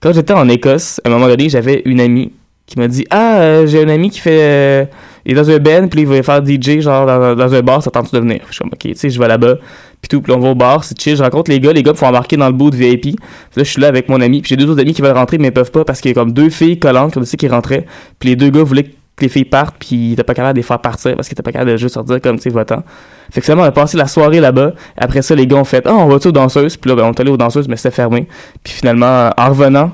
[0.00, 2.32] Quand j'étais en Écosse, à un moment donné, j'avais une amie
[2.66, 4.40] qui m'a dit Ah, euh, j'ai un ami qui fait.
[4.40, 4.84] euh,
[5.26, 7.90] il est dans un band, puis il va faire DJ, genre dans, un bar, ça
[7.90, 8.40] tente de venir.
[8.46, 9.56] Je suis comme Ok, tu sais, je vais là-bas.
[10.00, 11.16] Puis tout, puis on va au bar, c'est chill.
[11.16, 13.18] Je rencontre les gars, les gars me font embarquer dans le bout de VIP.
[13.56, 15.38] Là, je suis là avec mon ami, puis j'ai deux autres amis qui veulent rentrer,
[15.38, 17.36] mais ils peuvent pas parce qu'il y a comme deux filles collantes qui ont décidé
[17.38, 17.84] qu'ils rentraient.
[18.20, 18.86] Puis les deux gars voulaient
[19.18, 21.34] que les filles partent, puis ils étaient pas capables de les faire partir parce qu'ils
[21.34, 22.82] étaient pas capables de juste leur dire comme, tu sais, va-t'en.
[23.30, 24.72] Fait que finalement, on a passé la soirée là-bas.
[24.96, 26.76] Après ça, les gars ont fait Ah, on va-tu aux danseuses?
[26.76, 28.26] Puis là, ben, on est allé aux danseuses, mais c'était fermé.
[28.62, 29.92] Puis finalement, en revenant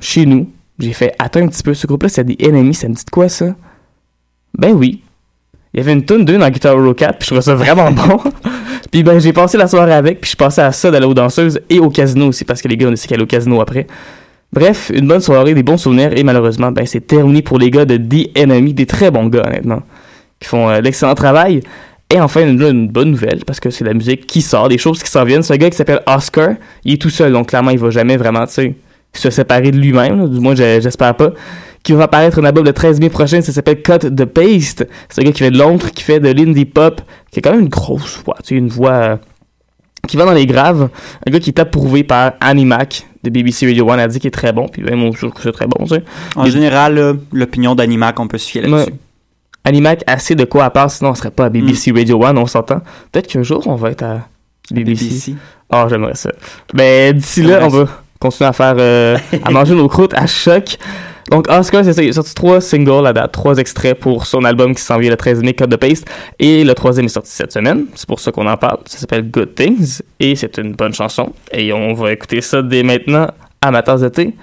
[0.00, 2.94] chez nous, j'ai fait Attends un petit peu, ce groupe-là, c'est des ennemis, ça me
[2.94, 3.54] dit de quoi ça?
[4.56, 5.02] Ben oui.
[5.74, 7.90] Il y avait une tune d'eux dans Guitar Hero 4, puis je trouvais ça vraiment
[7.92, 8.20] bon.
[8.90, 11.60] puis ben, j'ai passé la soirée avec, puis je passais à ça d'aller aux danseuses
[11.70, 13.86] et au casino aussi, parce que les gars, on décidé qu'aller au casino après.
[14.52, 17.86] Bref, une bonne soirée, des bons souvenirs, et malheureusement, ben, c'est terminé pour les gars
[17.86, 19.82] de The Enemy, des très bons gars, honnêtement,
[20.38, 21.62] qui font euh, l'excellent travail.
[22.10, 25.02] Et enfin, une, une bonne nouvelle, parce que c'est la musique qui sort, des choses
[25.02, 25.42] qui s'en viennent.
[25.42, 26.50] C'est un gars qui s'appelle Oscar.
[26.84, 28.74] Il est tout seul, donc clairement, il va jamais vraiment, tu
[29.14, 31.32] se séparer de lui-même, du moins, j'espère pas.
[31.82, 34.86] Qui va apparaître un album le 13 mai prochain, ça s'appelle Cut the Paste.
[35.08, 37.00] C'est un gars qui fait de Londres, qui fait de l'indie pop,
[37.30, 39.16] qui a quand même une grosse voix, tu sais, une voix euh,
[40.06, 40.90] qui va dans les graves.
[41.26, 44.28] Un gars qui est approuvé par Annie Mac de BBC Radio One, a dit qu'il
[44.28, 46.04] est très bon, puis moi, je trouve que c'est très bon, tu sais.
[46.36, 48.92] En général, l'opinion d'Animac, on peut se fier là-dessus.
[49.64, 52.46] Animac assez de quoi à part, sinon on serait pas à BBC Radio One, on
[52.46, 52.80] s'entend.
[53.12, 54.28] Peut-être qu'un jour on va être à
[54.72, 55.04] BBC.
[55.04, 55.34] BBC.
[55.70, 56.30] Ah, j'aimerais ça.
[56.74, 57.86] Ben d'ici là, on va
[58.18, 60.78] continuer à faire euh, à manger nos croûtes à choc.
[61.30, 64.44] Donc Oscar, c'est ça, il a sorti trois singles à date, trois extraits pour son
[64.44, 66.06] album qui s'en vient le 13 mai, Cut the Paste,
[66.38, 67.86] et le troisième est sorti cette semaine.
[67.94, 68.78] C'est pour ça qu'on en parle.
[68.86, 71.32] Ça s'appelle Good Things et c'est une bonne chanson.
[71.52, 73.28] Et on va écouter ça dès maintenant
[73.60, 74.34] à ma tasse de thé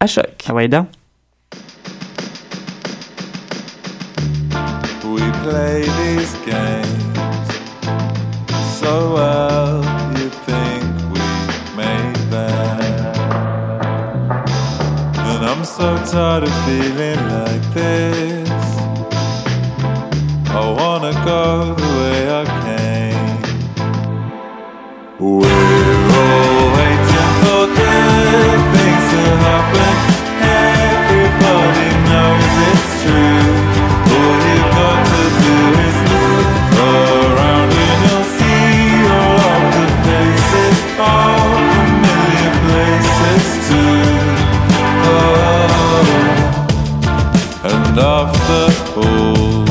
[0.00, 0.26] à choc.
[0.48, 0.86] Ah ouais, donc.
[5.04, 6.84] We play these games
[8.80, 9.83] so well.
[15.76, 18.48] So tired of feeling like this.
[20.50, 21.93] I wanna go
[47.64, 49.64] and after all.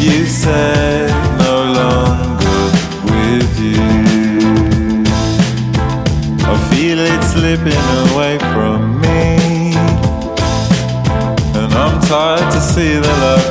[0.00, 1.08] You say
[1.38, 2.62] no longer
[3.10, 3.82] with you.
[6.46, 9.74] I feel it slipping away from me,
[11.58, 13.47] and I'm tired to see the love.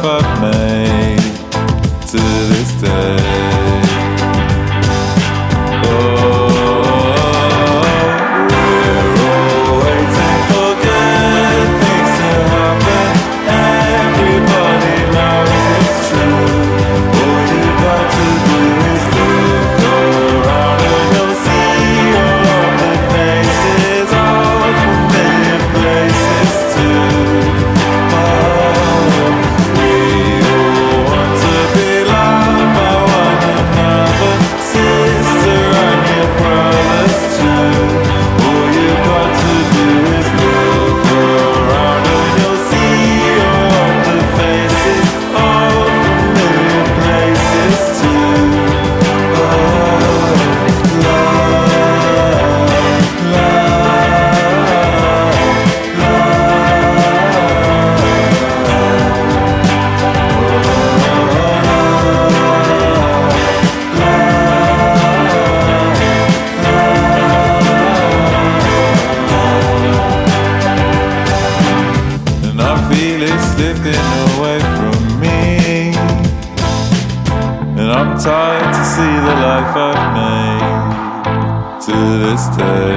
[82.58, 82.97] Day.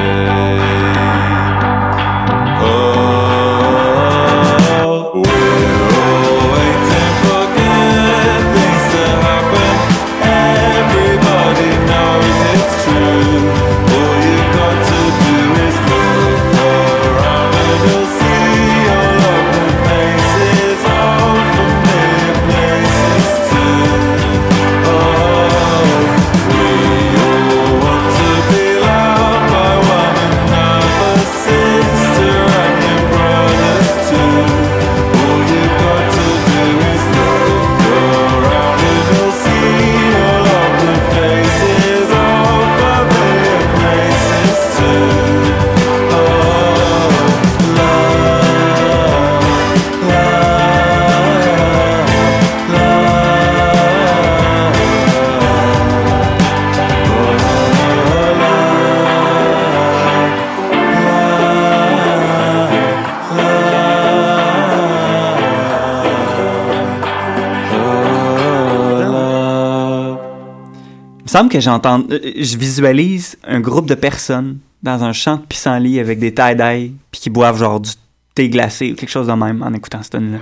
[71.51, 75.98] Semble que j'entends, euh, je visualise un groupe de personnes dans un champ de pissenlit
[76.01, 77.90] avec des tie-dye puis qui boivent genre du
[78.34, 80.38] thé glacé ou quelque chose de même en écoutant cette tune là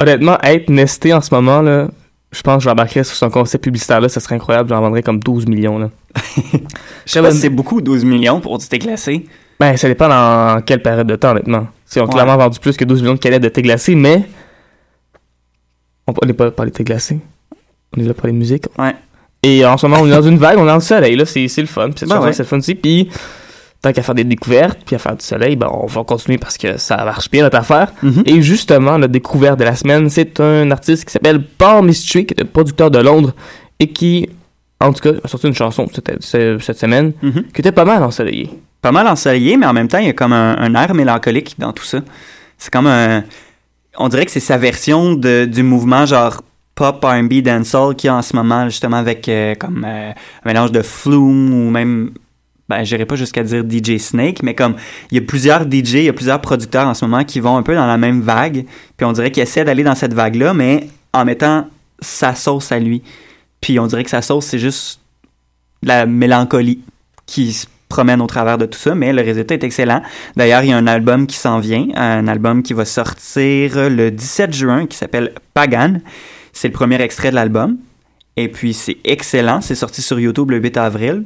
[0.00, 1.88] Honnêtement, être nesté en ce moment, là,
[2.32, 5.46] je pense que j'embarquerais sur son concept publicitaire-là, ça serait incroyable, j'en vendrais comme 12
[5.46, 5.78] millions.
[5.78, 5.90] Là.
[7.04, 9.26] Je sais pas si c'est beaucoup, 12 millions pour du thé glacé.
[9.58, 11.66] Ben, ça dépend dans quelle période de temps, honnêtement.
[11.94, 12.12] Ils ont Ouais.
[12.12, 14.26] clairement vendu plus que 12 millions de canettes de thé glacé, mais.
[16.06, 17.18] On n'est pas là pour les thé glacé.
[17.94, 18.64] On est là pour les musiques.
[18.78, 18.94] Ouais.
[19.42, 21.24] Et en ce moment, on est dans une vague, on est dans le soleil, là,
[21.24, 21.88] c'est c'est le fun.
[22.06, 22.32] Ben ouais.
[22.32, 22.74] c'est le fun aussi.
[22.74, 23.08] Puis,
[23.80, 26.58] tant qu'à faire des découvertes, puis à faire du soleil, ben, on va continuer parce
[26.58, 27.92] que ça marche bien notre affaire.
[28.02, 28.22] Mhm.
[28.26, 32.34] Et justement, notre découverte de la semaine, c'est un artiste qui s'appelle Paul Mystery, qui
[32.36, 33.32] est producteur de Londres
[33.78, 34.28] et qui,
[34.78, 35.86] en tout cas, a sorti une chanson
[36.20, 37.44] cette, semaine Mhm.
[37.54, 38.50] qui était pas mal ensoleillée.
[38.82, 41.54] Pas mal ensoleillé, mais en même temps, il y a comme un, un air mélancolique
[41.58, 42.00] dans tout ça.
[42.58, 43.24] C'est comme un.
[43.96, 46.42] On dirait que c'est sa version de, du mouvement genre
[46.80, 50.48] pop, R&B, dancehall qu'il y a en ce moment, justement, avec euh, comme euh, un
[50.48, 52.12] mélange de Flume ou même.
[52.70, 54.76] Ben, j'irai pas jusqu'à dire DJ Snake, mais comme
[55.10, 57.56] il y a plusieurs DJ, il y a plusieurs producteurs en ce moment qui vont
[57.58, 58.64] un peu dans la même vague,
[58.96, 61.66] puis on dirait qu'ils essaient d'aller dans cette vague-là, mais en mettant
[62.00, 63.02] sa sauce à lui.
[63.60, 65.00] Puis on dirait que sa sauce, c'est juste
[65.82, 66.80] la mélancolie
[67.26, 70.00] qui se promène au travers de tout ça, mais le résultat est excellent.
[70.36, 74.10] D'ailleurs, il y a un album qui s'en vient, un album qui va sortir le
[74.10, 75.98] 17 juin qui s'appelle Pagan.
[76.52, 77.78] C'est le premier extrait de l'album.
[78.36, 79.60] Et puis, c'est excellent.
[79.60, 81.24] C'est sorti sur YouTube le 8 avril.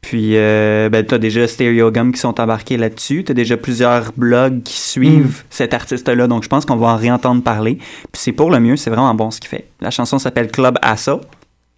[0.00, 3.24] Puis, euh, ben, tu as déjà Stereogum qui sont embarqués là-dessus.
[3.24, 6.26] Tu as déjà plusieurs blogs qui suivent cet artiste-là.
[6.26, 7.76] Donc, je pense qu'on va en réentendre parler.
[7.76, 8.76] Puis, c'est pour le mieux.
[8.76, 9.66] C'est vraiment bon ce qu'il fait.
[9.80, 11.20] La chanson s'appelle Club Assa.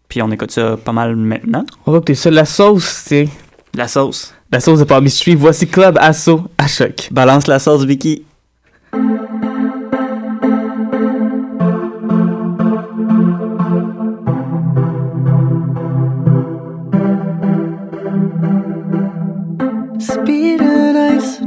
[0.09, 1.65] Puis, on écoute ça pas mal maintenant.
[1.87, 2.31] On va écouter ça.
[2.31, 3.29] La sauce, c'est.
[3.75, 4.35] La sauce.
[4.51, 5.35] La sauce de Mystery.
[5.37, 7.09] Voici Club Asso à choc.
[7.11, 8.25] Balance la sauce, Vicky.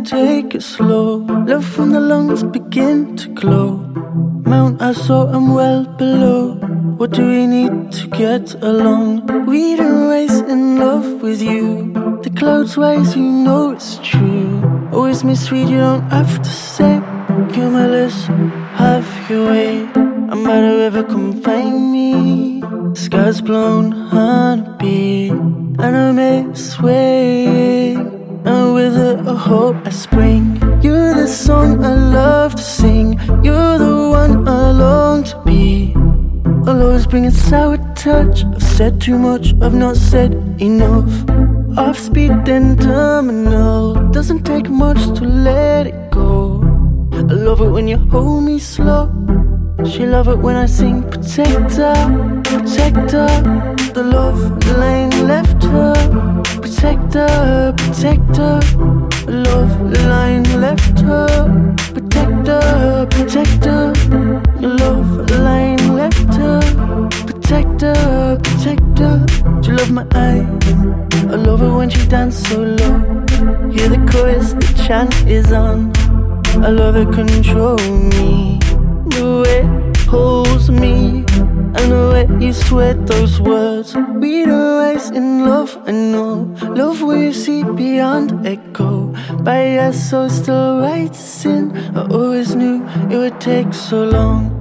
[0.06, 1.18] Take it slow.
[1.48, 3.78] Love from the lungs begin to glow.
[4.46, 6.56] Mount Aso, I'm well below.
[6.98, 9.46] What do we need to get along?
[9.46, 11.94] We don't race in love with you.
[12.24, 14.62] The clouds rise, you know it's true.
[14.92, 17.02] Always me sweet, you don't have to say.
[17.54, 18.28] Cumulus,
[18.76, 19.88] have your way.
[19.96, 22.62] I'm by the river, come find me.
[22.94, 25.30] Skies blown, honeybee.
[25.30, 28.19] And I may sway.
[28.46, 30.56] And with it, I hope I spring.
[30.82, 33.20] You're the song I love to sing.
[33.44, 35.94] You're the one I long to be.
[36.66, 38.46] I'll always bring a sour touch.
[38.46, 41.12] I've said too much, I've not said enough.
[41.78, 43.96] Off speed then terminal.
[44.12, 46.62] Doesn't take much to let it go.
[47.14, 49.12] I love it when you hold me slow.
[49.86, 53.30] She love it when I sing protector, protector.
[53.94, 54.42] The love
[54.78, 55.94] line left her.
[56.62, 58.60] Protect her, Protector, protector.
[59.28, 59.74] Love
[60.12, 61.28] line left her.
[61.94, 63.94] Protector, protector.
[64.60, 66.60] Love line left her.
[67.28, 69.14] protect Protector, protector.
[69.64, 70.48] She love my eyes.
[71.34, 72.96] I love her when she dance so low.
[73.70, 75.92] Hear the chorus, the chant is on.
[76.64, 78.60] I love it control me.
[79.16, 81.26] The way holds me.
[81.76, 83.96] And the way you sweat those words.
[83.96, 86.56] We don't rise in love, I know.
[86.76, 89.14] Love you see beyond echo.
[89.44, 91.76] By us, so still writes in.
[91.96, 94.58] I always knew it would take so long.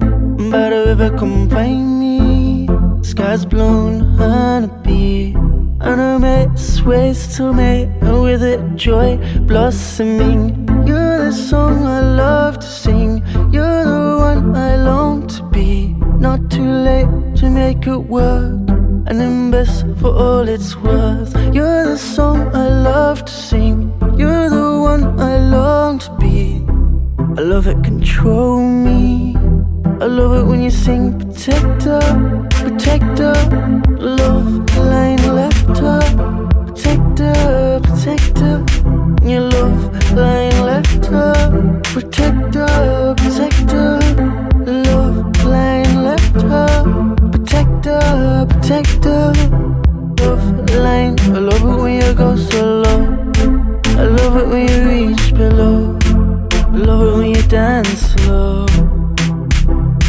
[0.51, 2.67] By the river, come find me.
[3.01, 5.33] Skies blown, honeybee.
[5.81, 10.67] And a mess ways to make, and with it joy blossoming.
[10.85, 13.23] You're the song I love to sing.
[13.51, 15.28] You're the one I long.
[16.19, 18.69] Not too late to make it work.
[19.19, 21.35] Then best for all it's worth.
[21.53, 23.91] You're the song I love to sing.
[24.17, 26.63] You're the one I long to be.
[27.37, 29.35] I love it, control me.
[29.99, 31.99] I love it when you sing protector,
[32.49, 33.33] protector.
[33.99, 36.01] Love line left her,
[36.65, 38.63] protector, protector.
[39.27, 44.08] Your love line left her, protector, protector.
[48.83, 49.33] Protector.
[50.19, 53.01] Love line, I love it when you go so low.
[53.97, 55.97] I love it when you reach below.
[56.53, 58.65] I love it when you dance slow.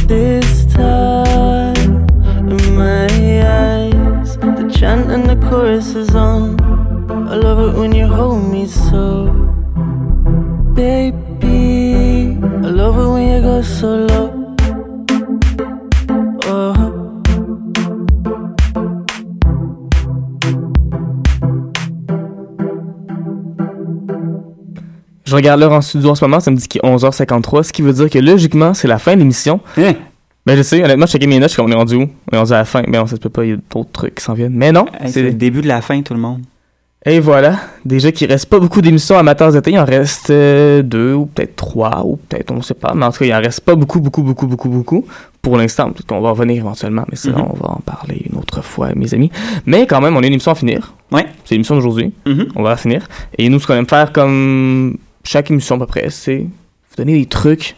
[0.06, 2.06] This time,
[2.48, 3.06] in my
[3.42, 6.60] eyes, the chant and the chorus is on.
[7.28, 9.26] I love it when you hold me so,
[10.74, 12.38] baby.
[12.42, 14.29] I love it when you go so low.
[25.30, 27.72] Je regarde l'heure en studio en ce moment, ça me dit qu'il est 11h53, ce
[27.72, 29.60] qui veut dire que logiquement, c'est la fin de l'émission.
[29.78, 29.92] Hein?
[30.44, 32.08] Ben je sais, honnêtement, je checkais mes notes, je suis comme on est rendu où?
[32.32, 32.82] On est rendu à la fin.
[32.88, 34.54] Mais ça se peut pas, il y a d'autres trucs qui s'en viennent.
[34.54, 36.40] Mais non, Hey, c'est le début de la fin, tout le monde.
[37.06, 41.14] Et voilà, déjà qu'il reste pas beaucoup d'émissions amateurs d'été, il en reste euh, deux
[41.14, 43.38] ou peut-être trois ou peut-être on ne sait pas, mais en tout cas il en
[43.40, 45.06] reste pas beaucoup, beaucoup, beaucoup, beaucoup, beaucoup
[45.40, 45.92] pour l'instant.
[45.92, 47.36] Peut-être qu'on va revenir éventuellement, mais ça Mhm.
[47.40, 49.30] on va en parler une autre fois, mes amis.
[49.64, 50.92] Mais quand même, on a une émission à finir.
[51.12, 51.24] Ouais.
[51.44, 52.12] C'est l'émission d'aujourd'hui.
[52.26, 52.48] Mhm.
[52.56, 53.06] On va la finir.
[53.38, 57.18] Et nous, ce qu'on aime faire comme chaque émission à peu près, c'est vous donner
[57.18, 57.76] des trucs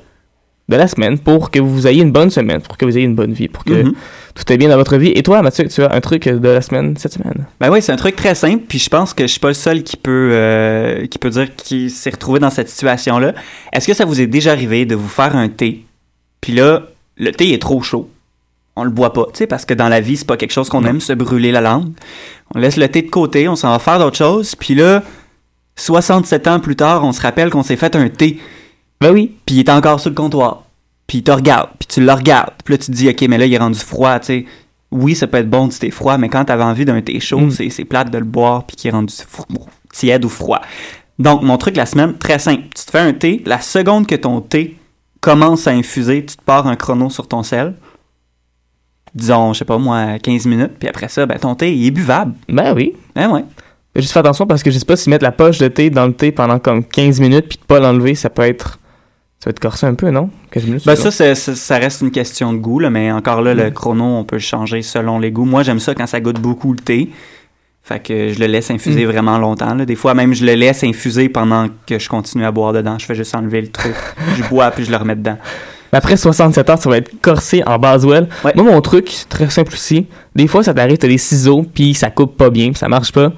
[0.68, 3.16] de la semaine pour que vous ayez une bonne semaine, pour que vous ayez une
[3.16, 3.92] bonne vie, pour que Mhm.
[4.34, 5.08] tout aille bien dans votre vie.
[5.14, 7.46] Et toi, Mathieu, tu as un truc de la semaine cette semaine?
[7.60, 9.54] Ben oui, c'est un truc très simple, puis je pense que je suis pas le
[9.54, 13.34] seul qui peut euh, qui peut dire qu'il s'est retrouvé dans cette situation-là.
[13.72, 15.84] Est-ce que ça vous est déjà arrivé de vous faire un thé,
[16.40, 16.84] puis là,
[17.18, 18.08] le thé est trop chaud?
[18.74, 20.70] On le boit pas, tu sais, parce que dans la vie, c'est pas quelque chose
[20.70, 21.90] qu'on aime, se brûler la langue.
[22.54, 25.02] On laisse le thé de côté, on s'en va faire d'autres choses, puis là,
[25.76, 28.38] 67 ans plus tard, on se rappelle qu'on s'est fait un thé.
[29.00, 29.34] Ben oui.
[29.46, 30.62] Puis il est encore sur le comptoir.
[31.06, 32.52] Puis il te regarde, puis tu le regardes.
[32.64, 34.46] Puis là, tu te dis, OK, mais là, il est rendu froid, tu sais.
[34.90, 37.40] Oui, ça peut être bon du thé froid, mais quand t'avais envie d'un thé chaud,
[37.40, 37.50] Mm.
[37.70, 39.14] c'est plate de le boire, puis qu'il est rendu
[39.92, 40.60] tiède ou froid.
[41.18, 42.64] Donc, mon truc la semaine, très simple.
[42.74, 44.76] Tu te fais un thé, la seconde que ton thé
[45.20, 47.74] commence à infuser, tu te pars un chrono sur ton sel.
[49.14, 51.90] Disons, je sais pas moi, 15 minutes, puis après ça, ben ton thé, il est
[51.90, 52.34] buvable.
[52.48, 52.94] Ben oui.
[53.14, 53.44] Ben ouais.
[53.96, 56.06] Juste fais attention parce que je sais pas si mettre la poche de thé dans
[56.06, 58.78] le thé pendant comme 15 minutes puis de pas l'enlever, ça peut être.
[59.38, 60.30] Ça va être corsé un peu, non?
[60.52, 60.86] 15 minutes.
[60.86, 64.04] Ben ça, ça, ça reste une question de goût, là, mais encore là, le chrono,
[64.04, 65.44] on peut le changer selon les goûts.
[65.44, 67.10] Moi, j'aime ça quand ça goûte beaucoup le thé.
[67.82, 69.08] Fait que je le laisse infuser Mm.
[69.10, 69.74] vraiment longtemps.
[69.74, 69.84] là.
[69.84, 72.96] Des fois, même, je le laisse infuser pendant que je continue à boire dedans.
[73.00, 73.94] Je fais juste enlever le truc.
[74.38, 75.36] je bois, puis je le remets dedans.
[75.92, 78.28] Mais après 67 heures, ça va être corsé en Baswell.
[78.54, 80.06] Moi, mon truc, très simple aussi.
[80.36, 83.10] Des fois, ça t'arrive, t'as des ciseaux, puis ça coupe pas bien, puis ça marche
[83.12, 83.32] pas.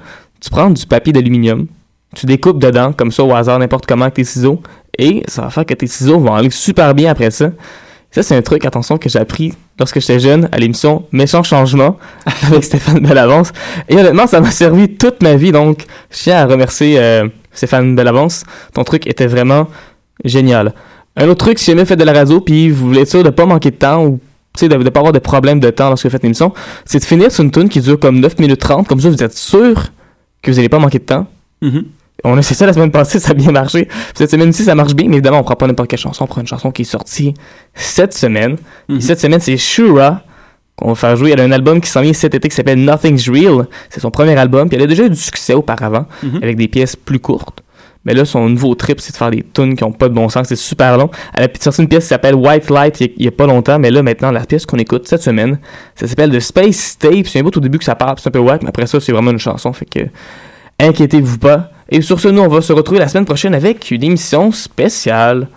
[0.45, 1.65] Tu prends du papier d'aluminium,
[2.13, 4.61] tu découpes dedans, comme ça, au hasard, n'importe comment, avec tes ciseaux,
[4.95, 7.49] et ça va faire que tes ciseaux vont aller super bien après ça.
[8.11, 11.97] Ça, c'est un truc, attention, que j'ai appris lorsque j'étais jeune à l'émission Méchant Changement
[12.43, 13.53] avec Stéphane Bellavance.
[13.89, 15.51] Et honnêtement, ça m'a servi toute ma vie.
[15.51, 18.43] Donc, je tiens à remercier euh, Stéphane Bellavance.
[18.71, 19.67] Ton truc était vraiment
[20.23, 20.75] génial.
[21.15, 23.23] Un autre truc, si jamais vous faites de la radio puis vous voulez être sûr
[23.23, 24.19] de pas manquer de temps ou
[24.61, 26.53] de ne pas avoir de problème de temps lorsque vous faites l'émission,
[26.85, 28.87] c'est de finir sur une tune qui dure comme 9 minutes 30.
[28.87, 29.89] Comme ça, vous êtes sûr
[30.45, 31.27] que vous n'allez pas manquer de temps.
[31.61, 31.85] Mhm.
[32.23, 33.87] On a fait ça la semaine passée, ça a bien marché.
[34.15, 36.23] Cette semaine-ci, ça marche bien, mais évidemment, on prend pas n'importe quelle chanson.
[36.23, 37.33] On prend une chanson qui est sortie
[37.73, 38.57] cette semaine.
[38.89, 40.21] Et cette semaine, c'est Shura
[40.75, 41.31] qu'on va faire jouer.
[41.31, 43.67] Elle a un album qui s'en vient cet été qui s'appelle Nothing's Real.
[43.89, 44.67] C'est son premier album.
[44.69, 46.39] Puis elle a déjà eu du succès auparavant, Mhm.
[46.43, 47.61] avec des pièces plus courtes.
[48.05, 50.29] Mais là, son nouveau trip, c'est de faire des tunes qui ont pas de bon
[50.29, 50.47] sens.
[50.47, 51.09] C'est super long.
[51.33, 53.79] Elle a sorti une pièce qui s'appelle White Light il y a- pas longtemps.
[53.79, 55.59] Mais là, maintenant, la pièce qu'on écoute cette semaine,
[55.95, 57.25] ça s'appelle The Space Tape.
[57.25, 58.61] C'est un bout au début que ça parle, c'est un peu wack.
[58.61, 59.73] Mais après ça, c'est vraiment une chanson.
[59.73, 59.99] Fait que
[60.79, 61.71] inquiétez-vous pas.
[61.89, 65.47] Et sur ce, nous, on va se retrouver la semaine prochaine avec une émission spéciale.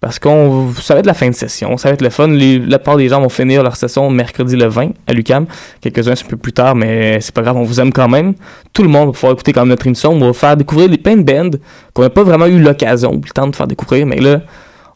[0.00, 2.28] Parce qu'on ça va être la fin de session, ça va être le fun.
[2.28, 5.44] Les- la plupart des gens vont finir leur session mercredi le 20 à l'UCAM.
[5.82, 8.32] Quelques-uns un peu plus tard, mais c'est pas grave, on vous aime quand même.
[8.72, 10.12] Tout le monde va pouvoir écouter quand même notre émission.
[10.12, 11.50] On va faire découvrir des plein de bands
[11.92, 14.06] qu'on n'a pas vraiment eu l'occasion ou le temps de faire découvrir.
[14.06, 14.40] Mais là,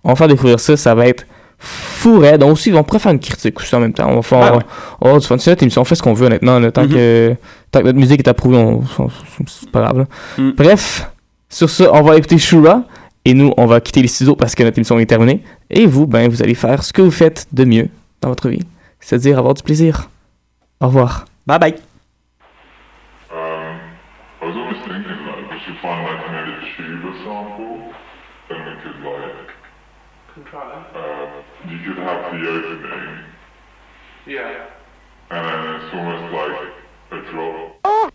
[0.05, 1.27] on va faire découvrir ça, ça va être
[1.59, 2.41] fou raide.
[2.41, 4.09] Donc aussi, on pourrait faire une critique aussi en même temps.
[4.11, 4.63] On va faire Ah ouais.
[5.03, 5.37] on fun.
[5.39, 6.59] C'est notre émission, on fait ce qu'on veut honnêtement.
[6.59, 6.73] là.
[6.73, 6.89] tant, Mhm.
[6.89, 7.35] que,
[7.71, 9.09] tant que notre musique est approuvée, on, on-
[9.47, 10.07] c'est pas grave.
[10.39, 10.51] Mm.
[10.57, 11.11] Bref,
[11.51, 12.85] sur ça, on va écouter Shura.
[13.25, 15.43] Et nous, on va quitter les ciseaux parce que notre émission est terminée.
[15.71, 17.89] Et vous, ben, vous allez faire ce que vous faites de mieux
[18.21, 18.61] dans votre vie.
[19.01, 20.11] C'est-à-dire avoir du plaisir.
[20.81, 21.25] Au revoir.
[21.47, 21.75] Bye bye.
[24.43, 27.93] Was always thinking like we should find like maybe a tuba sample,
[28.51, 29.49] then we could like
[30.37, 33.25] you could have the opening,
[34.27, 34.67] Yeah.
[35.31, 36.73] and then it's almost like
[37.13, 37.81] a drop.
[37.85, 38.11] Small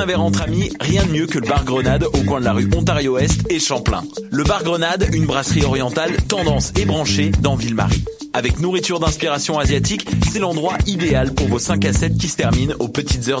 [0.00, 2.54] un verre entre amis, rien de mieux que le bar Grenade au coin de la
[2.54, 4.02] rue Ontario-Est et Champlain.
[4.30, 8.02] Le bar Grenade, une brasserie orientale tendance et branchée dans Ville-Marie.
[8.32, 12.74] Avec nourriture d'inspiration asiatique, c'est l'endroit idéal pour vos 5 à 7 qui se terminent
[12.78, 13.38] aux petites heures